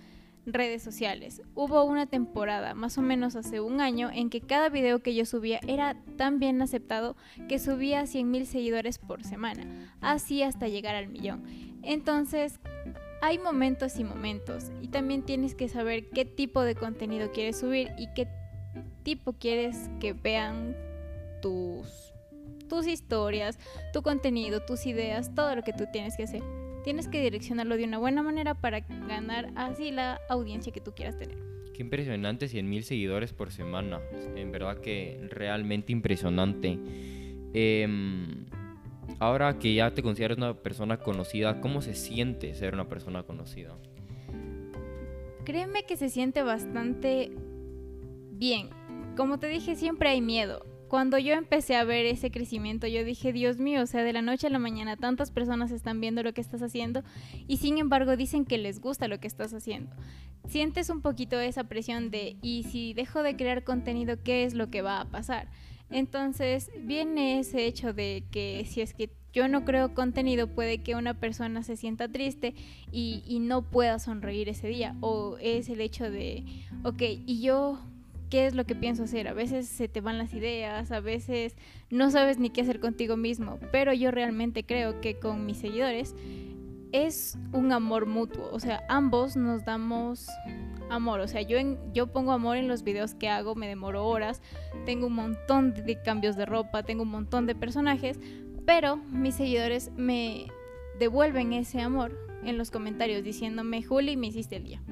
redes 0.45 0.83
sociales. 0.83 1.41
Hubo 1.55 1.83
una 1.85 2.05
temporada, 2.05 2.73
más 2.73 2.97
o 2.97 3.01
menos 3.01 3.35
hace 3.35 3.61
un 3.61 3.79
año, 3.79 4.09
en 4.11 4.29
que 4.29 4.41
cada 4.41 4.69
video 4.69 4.99
que 4.99 5.15
yo 5.15 5.25
subía 5.25 5.59
era 5.67 5.95
tan 6.17 6.39
bien 6.39 6.61
aceptado 6.61 7.15
que 7.47 7.59
subía 7.59 8.03
100.000 8.03 8.45
seguidores 8.45 8.97
por 8.97 9.23
semana, 9.23 9.95
así 10.01 10.43
hasta 10.43 10.67
llegar 10.67 10.95
al 10.95 11.07
millón. 11.07 11.43
Entonces, 11.81 12.59
hay 13.23 13.39
momentos 13.39 13.97
y 13.99 14.03
momentos, 14.03 14.65
y 14.81 14.89
también 14.89 15.23
tienes 15.23 15.55
que 15.55 15.69
saber 15.69 16.09
qué 16.09 16.25
tipo 16.25 16.61
de 16.61 16.75
contenido 16.75 17.31
quieres 17.31 17.57
subir 17.57 17.89
y 17.97 18.07
qué 18.13 18.27
tipo 19.03 19.31
quieres 19.31 19.89
que 20.01 20.11
vean 20.11 20.75
tus, 21.41 22.13
tus 22.67 22.85
historias, 22.85 23.57
tu 23.93 24.01
contenido, 24.01 24.65
tus 24.65 24.85
ideas, 24.85 25.33
todo 25.33 25.55
lo 25.55 25.63
que 25.63 25.71
tú 25.71 25.85
tienes 25.89 26.17
que 26.17 26.23
hacer 26.23 26.43
tienes 26.83 27.07
que 27.07 27.21
direccionarlo 27.21 27.77
de 27.77 27.85
una 27.85 27.97
buena 27.97 28.23
manera 28.23 28.55
para 28.55 28.81
ganar 28.81 29.53
así 29.55 29.91
la 29.91 30.19
audiencia 30.27 30.73
que 30.73 30.81
tú 30.81 30.91
quieras 30.93 31.17
tener. 31.17 31.37
Qué 31.73 31.81
impresionante, 31.81 32.49
100 32.49 32.69
mil 32.69 32.83
seguidores 32.83 33.31
por 33.31 33.53
semana. 33.53 34.01
En 34.35 34.51
verdad 34.51 34.81
que 34.81 35.17
realmente 35.29 35.93
impresionante. 35.93 36.77
Em, 37.53 38.47
ahora 39.19 39.59
que 39.59 39.73
ya 39.73 39.93
te 39.93 40.03
consideras 40.03 40.37
una 40.37 40.53
persona 40.53 40.97
conocida, 40.97 41.61
¿cómo 41.61 41.81
se 41.81 41.95
siente 41.95 42.53
ser 42.55 42.73
una 42.73 42.87
persona 42.87 43.23
conocida? 43.23 43.77
Créeme 45.45 45.83
que 45.83 45.97
se 45.97 46.09
siente 46.09 46.43
bastante 46.43 47.31
bien. 48.31 48.69
Como 49.17 49.39
te 49.39 49.47
dije, 49.47 49.75
siempre 49.75 50.09
hay 50.09 50.21
miedo 50.21 50.65
cuando 50.93 51.17
yo 51.17 51.33
empecé 51.33 51.75
a 51.75 51.83
ver 51.83 52.05
ese 52.05 52.29
crecimiento, 52.29 52.85
yo 52.85 53.03
dije, 53.03 53.33
Dios 53.33 53.57
mío, 53.57 53.81
o 53.81 53.87
sea, 53.87 54.03
de 54.03 54.13
la 54.13 54.21
noche 54.21 54.45
a 54.45 54.51
la 54.51 54.59
mañana 54.59 54.95
tantas 54.95 55.31
personas 55.31 55.71
están 55.71 55.99
viendo 55.99 56.21
lo 56.21 56.35
que 56.35 56.41
estás 56.41 56.61
haciendo 56.61 57.03
y 57.47 57.57
sin 57.57 57.79
embargo 57.79 58.15
dicen 58.15 58.45
que 58.45 58.59
les 58.59 58.79
gusta 58.79 59.07
lo 59.07 59.19
que 59.19 59.25
estás 59.25 59.55
haciendo. 59.55 59.95
Sientes 60.47 60.91
un 60.91 61.01
poquito 61.01 61.39
esa 61.39 61.63
presión 61.63 62.11
de, 62.11 62.37
y 62.43 62.65
si 62.65 62.93
dejo 62.93 63.23
de 63.23 63.35
crear 63.35 63.63
contenido, 63.63 64.21
¿qué 64.23 64.43
es 64.43 64.53
lo 64.53 64.69
que 64.69 64.83
va 64.83 65.01
a 65.01 65.05
pasar? 65.05 65.47
Entonces 65.93 66.71
viene 66.79 67.39
ese 67.39 67.65
hecho 67.65 67.93
de 67.93 68.23
que 68.31 68.65
si 68.67 68.81
es 68.81 68.95
que 68.95 69.11
yo 69.31 69.47
no 69.47 69.63
creo 69.63 69.93
contenido, 69.93 70.47
puede 70.47 70.79
que 70.79 70.95
una 70.95 71.13
persona 71.13 71.61
se 71.61 71.77
sienta 71.77 72.07
triste 72.07 72.55
y, 72.91 73.39
no 73.41 73.61
pueda 73.61 73.99
sonreír 73.99 74.49
ese 74.49 74.67
día. 74.67 74.95
O 75.01 75.37
es 75.39 75.69
el 75.69 75.81
hecho 75.81 76.09
de, 76.09 76.43
ok, 76.83 77.01
y 77.25 77.41
yo 77.41 77.79
qué 78.31 78.47
es 78.47 78.55
lo 78.55 78.65
que 78.65 78.73
pienso 78.73 79.03
hacer. 79.03 79.27
A 79.27 79.33
veces 79.33 79.67
se 79.67 79.87
te 79.87 80.01
van 80.01 80.17
las 80.17 80.33
ideas, 80.33 80.91
a 80.91 80.99
veces 80.99 81.55
no 81.91 82.09
sabes 82.09 82.39
ni 82.39 82.49
qué 82.49 82.61
hacer 82.61 82.79
contigo 82.79 83.15
mismo, 83.15 83.59
pero 83.71 83.93
yo 83.93 84.09
realmente 84.09 84.63
creo 84.63 84.99
que 84.99 85.19
con 85.19 85.45
mis 85.45 85.57
seguidores 85.57 86.15
es 86.93 87.37
un 87.51 87.73
amor 87.73 88.05
mutuo, 88.05 88.49
o 88.51 88.59
sea, 88.59 88.85
ambos 88.87 89.35
nos 89.35 89.65
damos 89.65 90.27
amor, 90.89 91.19
o 91.19 91.27
sea, 91.27 91.41
yo, 91.41 91.57
yo 91.91 92.07
pongo 92.07 92.31
amor 92.31 92.55
en 92.55 92.67
los 92.67 92.83
videos 92.83 93.15
que 93.15 93.27
hago, 93.27 93.55
me 93.55 93.67
demoro 93.67 94.05
horas, 94.05 94.41
tengo 94.85 95.07
un 95.07 95.13
montón 95.13 95.73
de 95.73 96.01
cambios 96.03 96.35
de 96.35 96.45
ropa, 96.45 96.83
tengo 96.83 97.01
un 97.01 97.09
montón 97.09 97.47
de 97.47 97.55
personajes, 97.55 98.19
pero 98.65 98.97
mis 98.97 99.35
seguidores 99.35 99.91
me 99.97 100.47
devuelven 100.99 101.51
ese 101.53 101.81
amor 101.81 102.15
en 102.43 102.59
los 102.59 102.69
comentarios 102.69 103.23
diciéndome, 103.23 103.81
Juli, 103.81 104.15
me 104.15 104.27
hiciste 104.27 104.57
el 104.57 104.63
día. 104.63 104.83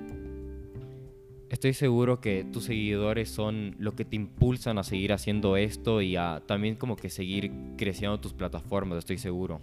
Estoy 1.50 1.74
seguro 1.74 2.20
que 2.20 2.46
tus 2.46 2.64
seguidores 2.64 3.30
son 3.30 3.76
lo 3.78 3.94
que 3.94 4.06
te 4.06 4.16
impulsan 4.16 4.80
a 4.80 4.84
seguir 4.84 5.14
haciendo 5.14 5.56
esto 5.56 6.02
y 6.02 6.16
a 6.16 6.42
también 6.48 6.78
como 6.78 6.96
que 6.96 7.10
seguir 7.10 7.52
creciendo 7.78 8.20
tus 8.20 8.34
plataformas, 8.34 8.98
estoy 8.98 9.20
seguro. 9.20 9.62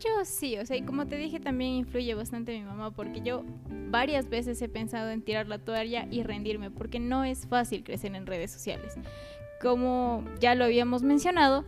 Hecho, 0.00 0.24
sí, 0.24 0.56
o 0.56 0.64
sea, 0.64 0.78
y 0.78 0.82
como 0.82 1.06
te 1.06 1.16
dije, 1.16 1.40
también 1.40 1.72
influye 1.72 2.14
bastante 2.14 2.58
mi 2.58 2.64
mamá, 2.64 2.90
porque 2.90 3.20
yo 3.20 3.44
varias 3.68 4.30
veces 4.30 4.62
he 4.62 4.68
pensado 4.70 5.10
en 5.10 5.20
tirar 5.20 5.46
la 5.46 5.58
toalla 5.58 6.06
y 6.10 6.22
rendirme, 6.22 6.70
porque 6.70 6.98
no 6.98 7.22
es 7.22 7.46
fácil 7.46 7.84
crecer 7.84 8.14
en 8.14 8.24
redes 8.24 8.50
sociales. 8.50 8.94
Como 9.60 10.24
ya 10.40 10.54
lo 10.54 10.64
habíamos 10.64 11.02
mencionado, 11.02 11.66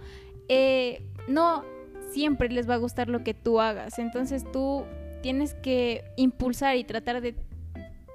eh, 0.48 1.02
no 1.28 1.62
siempre 2.10 2.48
les 2.48 2.66
va 2.66 2.74
a 2.74 2.78
gustar 2.78 3.10
lo 3.10 3.22
que 3.22 3.34
tú 3.34 3.60
hagas, 3.60 3.98
entonces 3.98 4.50
tú 4.50 4.86
tienes 5.22 5.52
que 5.52 6.02
impulsar 6.16 6.78
y 6.78 6.84
tratar 6.84 7.20
de 7.20 7.34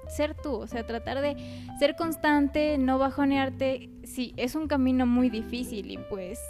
ser 0.08 0.34
tú, 0.34 0.56
o 0.56 0.66
sea, 0.66 0.84
tratar 0.84 1.20
de 1.20 1.36
ser 1.78 1.94
constante, 1.94 2.76
no 2.76 2.98
bajonearte. 2.98 3.88
Sí, 4.02 4.34
es 4.36 4.56
un 4.56 4.66
camino 4.66 5.06
muy 5.06 5.30
difícil 5.30 5.92
y 5.92 5.98
pues 6.10 6.40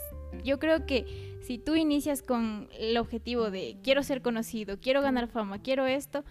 yo 0.43 0.59
creo 0.59 0.87
que 0.87 1.38
si 1.49 1.57
tú 1.57 1.77
inicias 1.77 2.21
con 2.21 2.69
el 2.79 2.99
objetivo 2.99 3.51
de 3.51 3.79
quiero 3.83 4.03
ser 4.03 4.21
conocido, 4.21 4.79
quiero 4.81 5.01
ganar 5.01 5.29
fama, 5.29 5.63
quiero 5.63 5.87
esto, 5.87 6.23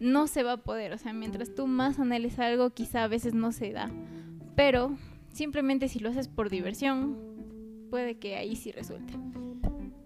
no 0.00 0.26
se 0.26 0.42
va 0.42 0.52
a 0.52 0.56
poder. 0.58 0.92
O 0.92 0.98
sea, 0.98 1.14
mientras 1.14 1.54
tú 1.54 1.66
más 1.66 1.98
anheles 1.98 2.38
algo, 2.38 2.68
quizá 2.68 3.02
a 3.02 3.08
veces 3.08 3.32
no 3.32 3.52
se 3.52 3.72
da. 3.72 3.90
Pero 4.54 4.94
simplemente 5.32 5.88
si 5.88 5.98
lo 5.98 6.10
haces 6.10 6.28
por 6.28 6.50
diversión, 6.50 7.16
puede 7.88 8.18
que 8.18 8.36
ahí 8.36 8.54
sí 8.54 8.70
resulte. 8.70 9.14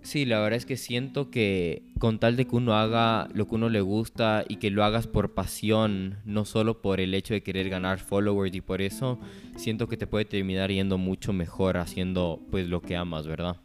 Sí, 0.03 0.25
la 0.25 0.39
verdad 0.39 0.59
es 0.59 0.67
que 0.67 0.77
siento 0.77 1.33
que 1.33 1.83
con 1.99 2.21
tal 2.21 2.37
de 2.37 2.47
que 2.47 2.55
uno 2.55 2.75
haga 2.75 3.29
lo 3.35 3.49
que 3.49 3.57
uno 3.57 3.71
le 3.71 3.81
gusta 3.81 4.45
y 4.49 4.59
que 4.59 4.71
lo 4.71 4.85
hagas 4.85 5.09
por 5.09 5.35
pasión, 5.35 6.19
no 6.25 6.45
solo 6.45 6.81
por 6.81 7.01
el 7.01 7.13
hecho 7.15 7.35
de 7.35 7.43
querer 7.43 7.71
ganar 7.71 7.99
followers 7.99 8.55
y 8.55 8.61
por 8.61 8.83
eso, 8.83 9.19
siento 9.57 9.89
que 9.89 9.97
te 9.97 10.07
puede 10.07 10.27
terminar 10.27 10.71
yendo 10.71 10.97
mucho 10.97 11.33
mejor 11.33 11.77
haciendo 11.77 12.41
pues 12.53 12.69
lo 12.69 12.81
que 12.83 12.95
amas, 12.95 13.27
¿verdad? 13.27 13.57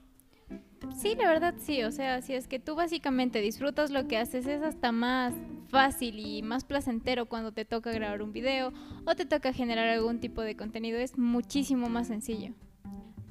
Sí, 0.97 1.15
la 1.15 1.27
verdad 1.27 1.55
sí, 1.57 1.83
o 1.83 1.91
sea, 1.91 2.21
si 2.21 2.33
es 2.33 2.47
que 2.47 2.59
tú 2.59 2.75
básicamente 2.75 3.41
disfrutas 3.41 3.91
lo 3.91 4.07
que 4.07 4.17
haces, 4.17 4.45
es 4.47 4.61
hasta 4.61 4.91
más 4.91 5.33
fácil 5.69 6.19
y 6.19 6.41
más 6.41 6.63
placentero 6.63 7.25
cuando 7.25 7.51
te 7.51 7.65
toca 7.65 7.91
grabar 7.91 8.21
un 8.21 8.31
video 8.31 8.71
o 9.05 9.15
te 9.15 9.25
toca 9.25 9.53
generar 9.53 9.87
algún 9.87 10.19
tipo 10.19 10.41
de 10.41 10.55
contenido, 10.55 10.97
es 10.99 11.17
muchísimo 11.17 11.89
más 11.89 12.07
sencillo. 12.07 12.53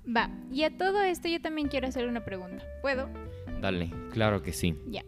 Va, 0.07 0.30
y 0.52 0.64
a 0.64 0.76
todo 0.76 1.02
esto 1.02 1.28
yo 1.28 1.40
también 1.40 1.68
quiero 1.68 1.88
hacer 1.88 2.07
una 2.07 2.24
pregunta. 2.24 2.64
¿Puedo? 2.83 3.09
Dale, 3.61 3.90
claro 4.12 4.42
que 4.42 4.52
sí. 4.52 4.76
Ya. 4.88 5.02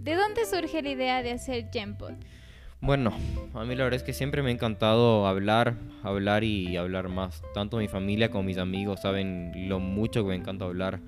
¿De 0.00 0.14
dónde 0.14 0.46
surge 0.46 0.82
la 0.82 0.90
idea 0.90 1.22
de 1.22 1.32
hacer 1.32 1.70
Gempod? 1.72 2.12
Bueno, 2.80 3.12
a 3.54 3.64
mí 3.64 3.74
la 3.74 3.84
verdad 3.84 3.96
es 3.96 4.04
que 4.04 4.12
siempre 4.12 4.40
me 4.42 4.50
ha 4.50 4.52
encantado 4.52 5.26
hablar, 5.26 5.74
hablar 6.04 6.44
y 6.44 6.76
hablar 6.76 7.08
más. 7.08 7.42
Tanto 7.52 7.78
mi 7.78 7.88
familia 7.88 8.30
como 8.30 8.44
mis 8.44 8.58
amigos 8.58 9.00
saben 9.02 9.68
lo 9.68 9.80
mucho 9.80 10.22
que 10.22 10.28
me 10.28 10.36
encanta 10.36 10.66
hablar. 10.66 11.00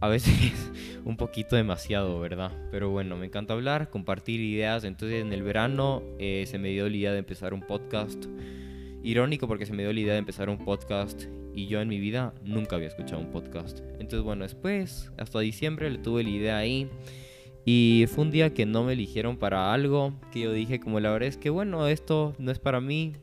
A 0.00 0.08
veces 0.08 0.70
un 1.04 1.16
poquito 1.16 1.56
demasiado, 1.56 2.20
¿verdad? 2.20 2.52
Pero 2.70 2.90
bueno, 2.90 3.16
me 3.16 3.26
encanta 3.26 3.54
hablar, 3.54 3.90
compartir 3.90 4.40
ideas. 4.40 4.84
Entonces 4.84 5.22
en 5.22 5.32
el 5.32 5.42
verano 5.42 6.02
eh, 6.18 6.44
se 6.46 6.58
me 6.58 6.68
dio 6.70 6.88
la 6.88 6.96
idea 6.96 7.12
de 7.12 7.18
empezar 7.18 7.54
un 7.54 7.60
podcast. 7.62 8.26
Irónico 9.02 9.46
porque 9.46 9.66
se 9.66 9.72
me 9.72 9.82
dio 9.84 9.92
la 9.92 10.00
idea 10.00 10.12
de 10.14 10.18
empezar 10.18 10.48
un 10.48 10.58
podcast 10.58 11.26
y 11.54 11.68
yo 11.68 11.80
en 11.80 11.88
mi 11.88 11.98
vida 11.98 12.34
nunca 12.44 12.76
había 12.76 12.88
escuchado 12.88 13.20
un 13.20 13.30
podcast. 13.30 13.80
Entonces, 13.98 14.20
bueno, 14.20 14.44
después, 14.44 15.10
hasta 15.16 15.40
diciembre, 15.40 15.90
le 15.90 15.98
tuve 15.98 16.22
la 16.22 16.30
idea 16.30 16.58
ahí. 16.58 16.88
Y 17.64 18.04
fue 18.08 18.24
un 18.24 18.30
día 18.30 18.54
que 18.54 18.66
no 18.66 18.84
me 18.84 18.92
eligieron 18.92 19.38
para 19.38 19.72
algo, 19.72 20.12
que 20.30 20.40
yo 20.40 20.52
dije 20.52 20.78
como 20.78 21.00
la 21.00 21.10
verdad 21.10 21.28
es 21.28 21.36
que 21.36 21.50
bueno, 21.50 21.88
esto 21.88 22.36
no 22.38 22.52
es 22.52 22.60
para 22.60 22.80
mí, 22.80 23.14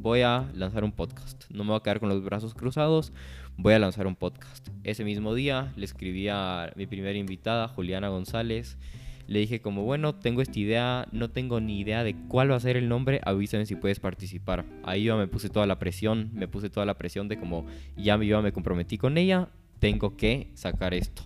voy 0.00 0.22
a 0.22 0.48
lanzar 0.54 0.84
un 0.84 0.92
podcast. 0.92 1.44
No 1.50 1.64
me 1.64 1.70
voy 1.70 1.78
a 1.78 1.82
quedar 1.82 2.00
con 2.00 2.08
los 2.08 2.22
brazos 2.24 2.54
cruzados, 2.54 3.12
voy 3.56 3.74
a 3.74 3.78
lanzar 3.78 4.06
un 4.06 4.16
podcast. 4.16 4.68
Ese 4.84 5.04
mismo 5.04 5.34
día 5.34 5.72
le 5.76 5.84
escribí 5.84 6.28
a 6.28 6.72
mi 6.76 6.86
primera 6.86 7.18
invitada, 7.18 7.68
Juliana 7.68 8.08
González. 8.08 8.78
Le 9.26 9.40
dije 9.40 9.60
como, 9.60 9.82
bueno, 9.82 10.14
tengo 10.14 10.40
esta 10.40 10.58
idea, 10.58 11.06
no 11.12 11.28
tengo 11.28 11.60
ni 11.60 11.80
idea 11.80 12.02
de 12.02 12.14
cuál 12.28 12.50
va 12.50 12.56
a 12.56 12.60
ser 12.60 12.78
el 12.78 12.88
nombre, 12.88 13.20
avísame 13.24 13.66
si 13.66 13.76
puedes 13.76 14.00
participar. 14.00 14.64
Ahí 14.84 15.04
yo 15.04 15.18
me 15.18 15.26
puse 15.26 15.50
toda 15.50 15.66
la 15.66 15.78
presión, 15.78 16.30
me 16.32 16.48
puse 16.48 16.70
toda 16.70 16.86
la 16.86 16.96
presión 16.96 17.28
de 17.28 17.38
como, 17.38 17.66
ya 17.96 18.16
yo 18.16 18.40
me 18.40 18.52
comprometí 18.52 18.96
con 18.96 19.18
ella, 19.18 19.50
tengo 19.80 20.16
que 20.16 20.50
sacar 20.54 20.94
esto. 20.94 21.24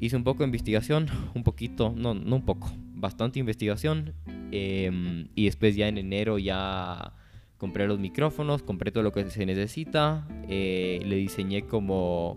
Hice 0.00 0.16
un 0.16 0.24
poco 0.24 0.38
de 0.38 0.46
investigación, 0.46 1.08
un 1.34 1.44
poquito, 1.44 1.92
no, 1.94 2.14
no 2.14 2.36
un 2.36 2.44
poco, 2.46 2.72
bastante 2.94 3.38
investigación. 3.38 4.14
Em, 4.50 5.28
y 5.34 5.44
después 5.44 5.76
ya 5.76 5.88
en 5.88 5.98
enero 5.98 6.38
ya 6.38 7.12
compré 7.64 7.86
los 7.86 7.98
micrófonos, 7.98 8.62
compré 8.62 8.92
todo 8.92 9.02
lo 9.02 9.10
que 9.10 9.24
se 9.30 9.46
necesita, 9.46 10.28
eh, 10.50 11.00
le 11.02 11.16
diseñé 11.16 11.66
como 11.66 12.36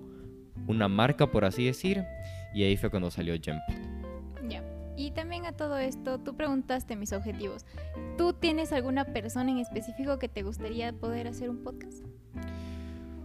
una 0.67 0.87
marca, 0.87 1.29
por 1.29 1.43
así 1.43 1.65
decir, 1.65 2.05
y 2.53 2.63
ahí 2.63 2.77
fue 2.77 2.89
cuando 2.89 3.11
salió 3.11 3.33
Jump. 3.33 3.59
Ya. 4.47 4.63
Y 4.95 5.11
también 5.11 5.45
a 5.45 5.51
todo 5.51 5.79
esto, 5.79 6.17
tú 6.19 6.37
preguntaste 6.37 6.95
mis 6.95 7.11
objetivos. 7.11 7.65
¿Tú 8.17 8.31
tienes 8.31 8.71
alguna 8.71 9.03
persona 9.03 9.51
en 9.51 9.57
específico 9.57 10.17
que 10.17 10.29
te 10.29 10.43
gustaría 10.43 10.93
poder 10.93 11.27
hacer 11.27 11.49
un 11.49 11.57
podcast? 11.57 12.05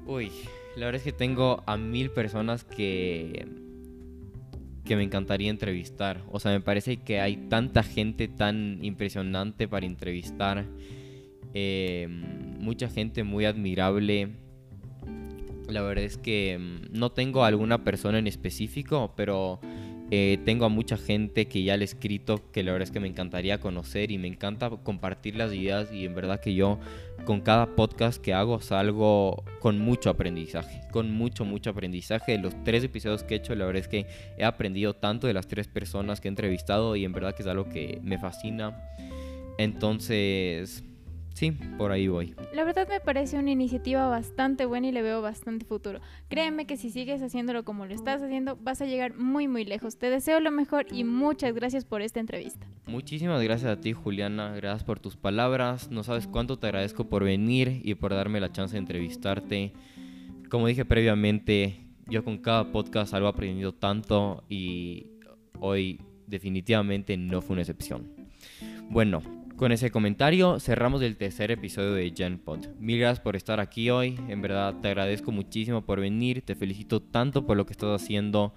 Uy, 0.04 0.32
la 0.74 0.86
verdad 0.86 0.96
es 0.96 1.04
que 1.04 1.12
tengo 1.12 1.62
a 1.66 1.76
mil 1.76 2.10
personas 2.10 2.64
que 2.64 3.46
que 4.84 4.96
me 4.96 5.04
encantaría 5.04 5.50
entrevistar. 5.50 6.20
O 6.32 6.40
sea, 6.40 6.50
me 6.50 6.60
parece 6.60 6.96
que 6.96 7.20
hay 7.20 7.36
tanta 7.48 7.84
gente 7.84 8.26
tan 8.26 8.84
impresionante 8.84 9.68
para 9.68 9.86
entrevistar. 9.86 10.66
Eh, 11.54 12.06
mucha 12.58 12.88
gente 12.88 13.24
muy 13.24 13.44
admirable. 13.44 14.30
La 15.68 15.82
verdad 15.82 16.04
es 16.04 16.18
que 16.18 16.58
mm, 16.58 16.98
no 16.98 17.12
tengo 17.12 17.44
alguna 17.44 17.84
persona 17.84 18.18
en 18.18 18.26
específico, 18.26 19.14
pero 19.16 19.60
eh, 20.14 20.38
tengo 20.44 20.66
a 20.66 20.68
mucha 20.68 20.98
gente 20.98 21.48
que 21.48 21.62
ya 21.62 21.74
le 21.78 21.84
he 21.84 21.86
escrito 21.86 22.50
que 22.52 22.62
la 22.62 22.72
verdad 22.72 22.86
es 22.86 22.90
que 22.90 23.00
me 23.00 23.08
encantaría 23.08 23.60
conocer 23.60 24.10
y 24.10 24.18
me 24.18 24.28
encanta 24.28 24.68
compartir 24.68 25.36
las 25.36 25.54
ideas 25.54 25.90
y 25.90 26.04
en 26.04 26.14
verdad 26.14 26.38
que 26.38 26.54
yo 26.54 26.78
con 27.24 27.40
cada 27.40 27.74
podcast 27.76 28.20
que 28.20 28.34
hago 28.34 28.60
salgo 28.60 29.42
con 29.58 29.78
mucho 29.78 30.10
aprendizaje, 30.10 30.82
con 30.90 31.10
mucho, 31.10 31.46
mucho 31.46 31.70
aprendizaje. 31.70 32.32
De 32.32 32.38
los 32.38 32.62
tres 32.62 32.84
episodios 32.84 33.24
que 33.24 33.32
he 33.32 33.36
hecho, 33.38 33.54
la 33.54 33.64
verdad 33.64 33.80
es 33.80 33.88
que 33.88 34.06
he 34.36 34.44
aprendido 34.44 34.94
tanto 34.94 35.28
de 35.28 35.32
las 35.32 35.48
tres 35.48 35.66
personas 35.66 36.20
que 36.20 36.28
he 36.28 36.30
entrevistado 36.30 36.94
y 36.94 37.06
en 37.06 37.12
verdad 37.12 37.34
que 37.34 37.40
es 37.40 37.48
algo 37.48 37.70
que 37.70 37.98
me 38.02 38.18
fascina. 38.18 38.76
Entonces, 39.56 40.84
Sí, 41.34 41.52
por 41.78 41.92
ahí 41.92 42.08
voy. 42.08 42.34
La 42.54 42.64
verdad 42.64 42.86
me 42.88 43.00
parece 43.00 43.38
una 43.38 43.50
iniciativa 43.50 44.06
bastante 44.06 44.66
buena 44.66 44.88
y 44.88 44.92
le 44.92 45.02
veo 45.02 45.22
bastante 45.22 45.64
futuro. 45.64 46.00
Créeme 46.28 46.66
que 46.66 46.76
si 46.76 46.90
sigues 46.90 47.22
haciéndolo 47.22 47.64
como 47.64 47.86
lo 47.86 47.94
estás 47.94 48.22
haciendo, 48.22 48.56
vas 48.56 48.80
a 48.82 48.86
llegar 48.86 49.16
muy 49.16 49.48
muy 49.48 49.64
lejos. 49.64 49.96
Te 49.96 50.10
deseo 50.10 50.40
lo 50.40 50.50
mejor 50.50 50.86
y 50.92 51.04
muchas 51.04 51.54
gracias 51.54 51.84
por 51.84 52.02
esta 52.02 52.20
entrevista. 52.20 52.66
Muchísimas 52.86 53.42
gracias 53.42 53.70
a 53.70 53.80
ti, 53.80 53.92
Juliana. 53.92 54.54
Gracias 54.54 54.84
por 54.84 55.00
tus 55.00 55.16
palabras. 55.16 55.90
No 55.90 56.02
sabes 56.02 56.26
cuánto 56.26 56.58
te 56.58 56.66
agradezco 56.66 57.08
por 57.08 57.24
venir 57.24 57.80
y 57.82 57.94
por 57.94 58.12
darme 58.12 58.40
la 58.40 58.52
chance 58.52 58.74
de 58.74 58.80
entrevistarte. 58.80 59.72
Como 60.50 60.66
dije 60.66 60.84
previamente, 60.84 61.86
yo 62.06 62.24
con 62.24 62.38
cada 62.38 62.72
podcast 62.72 63.14
algo 63.14 63.28
he 63.28 63.30
aprendido 63.30 63.72
tanto 63.72 64.44
y 64.48 65.06
hoy 65.60 66.00
definitivamente 66.26 67.16
no 67.16 67.40
fue 67.40 67.54
una 67.54 67.62
excepción. 67.62 68.10
Bueno, 68.90 69.22
con 69.56 69.72
ese 69.72 69.90
comentario 69.90 70.58
cerramos 70.60 71.02
el 71.02 71.16
tercer 71.16 71.50
episodio 71.50 71.92
de 71.94 72.12
GenPod. 72.16 72.66
Mil 72.78 72.98
gracias 72.98 73.20
por 73.20 73.36
estar 73.36 73.60
aquí 73.60 73.90
hoy. 73.90 74.18
En 74.28 74.42
verdad 74.42 74.74
te 74.80 74.88
agradezco 74.88 75.32
muchísimo 75.32 75.82
por 75.82 76.00
venir. 76.00 76.42
Te 76.42 76.54
felicito 76.54 77.00
tanto 77.00 77.46
por 77.46 77.56
lo 77.56 77.66
que 77.66 77.72
estás 77.72 78.02
haciendo, 78.02 78.54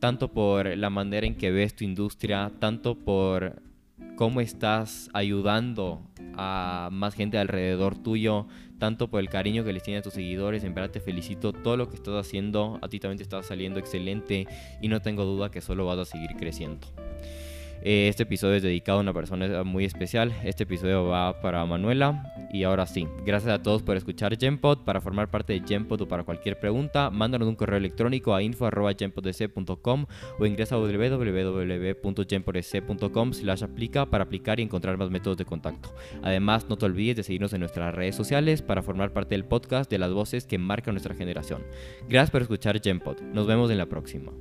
tanto 0.00 0.32
por 0.32 0.76
la 0.76 0.90
manera 0.90 1.26
en 1.26 1.36
que 1.36 1.50
ves 1.50 1.74
tu 1.74 1.84
industria, 1.84 2.50
tanto 2.58 2.96
por 2.96 3.62
cómo 4.16 4.40
estás 4.40 5.10
ayudando 5.12 6.02
a 6.36 6.88
más 6.92 7.14
gente 7.14 7.38
alrededor 7.38 7.96
tuyo, 7.96 8.46
tanto 8.78 9.08
por 9.08 9.20
el 9.20 9.28
cariño 9.28 9.64
que 9.64 9.72
les 9.72 9.82
tienes 9.82 10.00
a 10.00 10.04
tus 10.04 10.14
seguidores. 10.14 10.64
En 10.64 10.74
verdad 10.74 10.90
te 10.90 11.00
felicito 11.00 11.52
todo 11.52 11.76
lo 11.76 11.88
que 11.88 11.96
estás 11.96 12.14
haciendo. 12.14 12.78
A 12.82 12.88
ti 12.88 13.00
también 13.00 13.18
te 13.18 13.24
está 13.24 13.42
saliendo 13.42 13.78
excelente 13.78 14.46
y 14.80 14.88
no 14.88 15.02
tengo 15.02 15.24
duda 15.24 15.50
que 15.50 15.60
solo 15.60 15.86
vas 15.86 15.98
a 15.98 16.04
seguir 16.04 16.30
creciendo. 16.36 16.88
Eh, 17.82 18.08
este 18.08 18.24
episodio 18.24 18.56
es 18.56 18.62
dedicado 18.62 18.98
a 18.98 19.02
una 19.02 19.12
persona 19.12 19.62
muy 19.64 19.84
especial. 19.84 20.32
Este 20.44 20.64
episodio 20.64 21.06
va 21.06 21.40
para 21.40 21.64
Manuela. 21.64 22.34
Y 22.50 22.64
ahora 22.64 22.86
sí, 22.86 23.06
gracias 23.24 23.52
a 23.52 23.62
todos 23.62 23.82
por 23.82 23.96
escuchar 23.96 24.36
Genpod. 24.38 24.84
Para 24.84 25.00
formar 25.00 25.30
parte 25.30 25.52
de 25.52 25.62
Genpod 25.66 26.02
o 26.02 26.08
para 26.08 26.24
cualquier 26.24 26.58
pregunta, 26.58 27.10
mándanos 27.10 27.48
un 27.48 27.56
correo 27.56 27.76
electrónico 27.76 28.34
a 28.34 28.42
info.genpodsc.com 28.42 30.06
o 30.38 30.46
ingresa 30.46 30.76
a 30.76 30.78
www.genpodsc.com 30.78 33.32
slash 33.32 33.64
aplica 33.64 34.06
para 34.06 34.24
aplicar 34.24 34.60
y 34.60 34.62
encontrar 34.62 34.96
más 34.96 35.10
métodos 35.10 35.36
de 35.36 35.44
contacto. 35.44 35.94
Además, 36.22 36.66
no 36.68 36.76
te 36.76 36.86
olvides 36.86 37.16
de 37.16 37.22
seguirnos 37.22 37.52
en 37.52 37.60
nuestras 37.60 37.94
redes 37.94 38.16
sociales 38.16 38.62
para 38.62 38.82
formar 38.82 39.12
parte 39.12 39.34
del 39.34 39.44
podcast 39.44 39.90
de 39.90 39.98
las 39.98 40.12
voces 40.12 40.46
que 40.46 40.58
marcan 40.58 40.94
nuestra 40.94 41.14
generación. 41.14 41.62
Gracias 42.08 42.30
por 42.30 42.42
escuchar 42.42 42.80
Genpod. 42.80 43.20
Nos 43.20 43.46
vemos 43.46 43.70
en 43.70 43.78
la 43.78 43.86
próxima. 43.86 44.32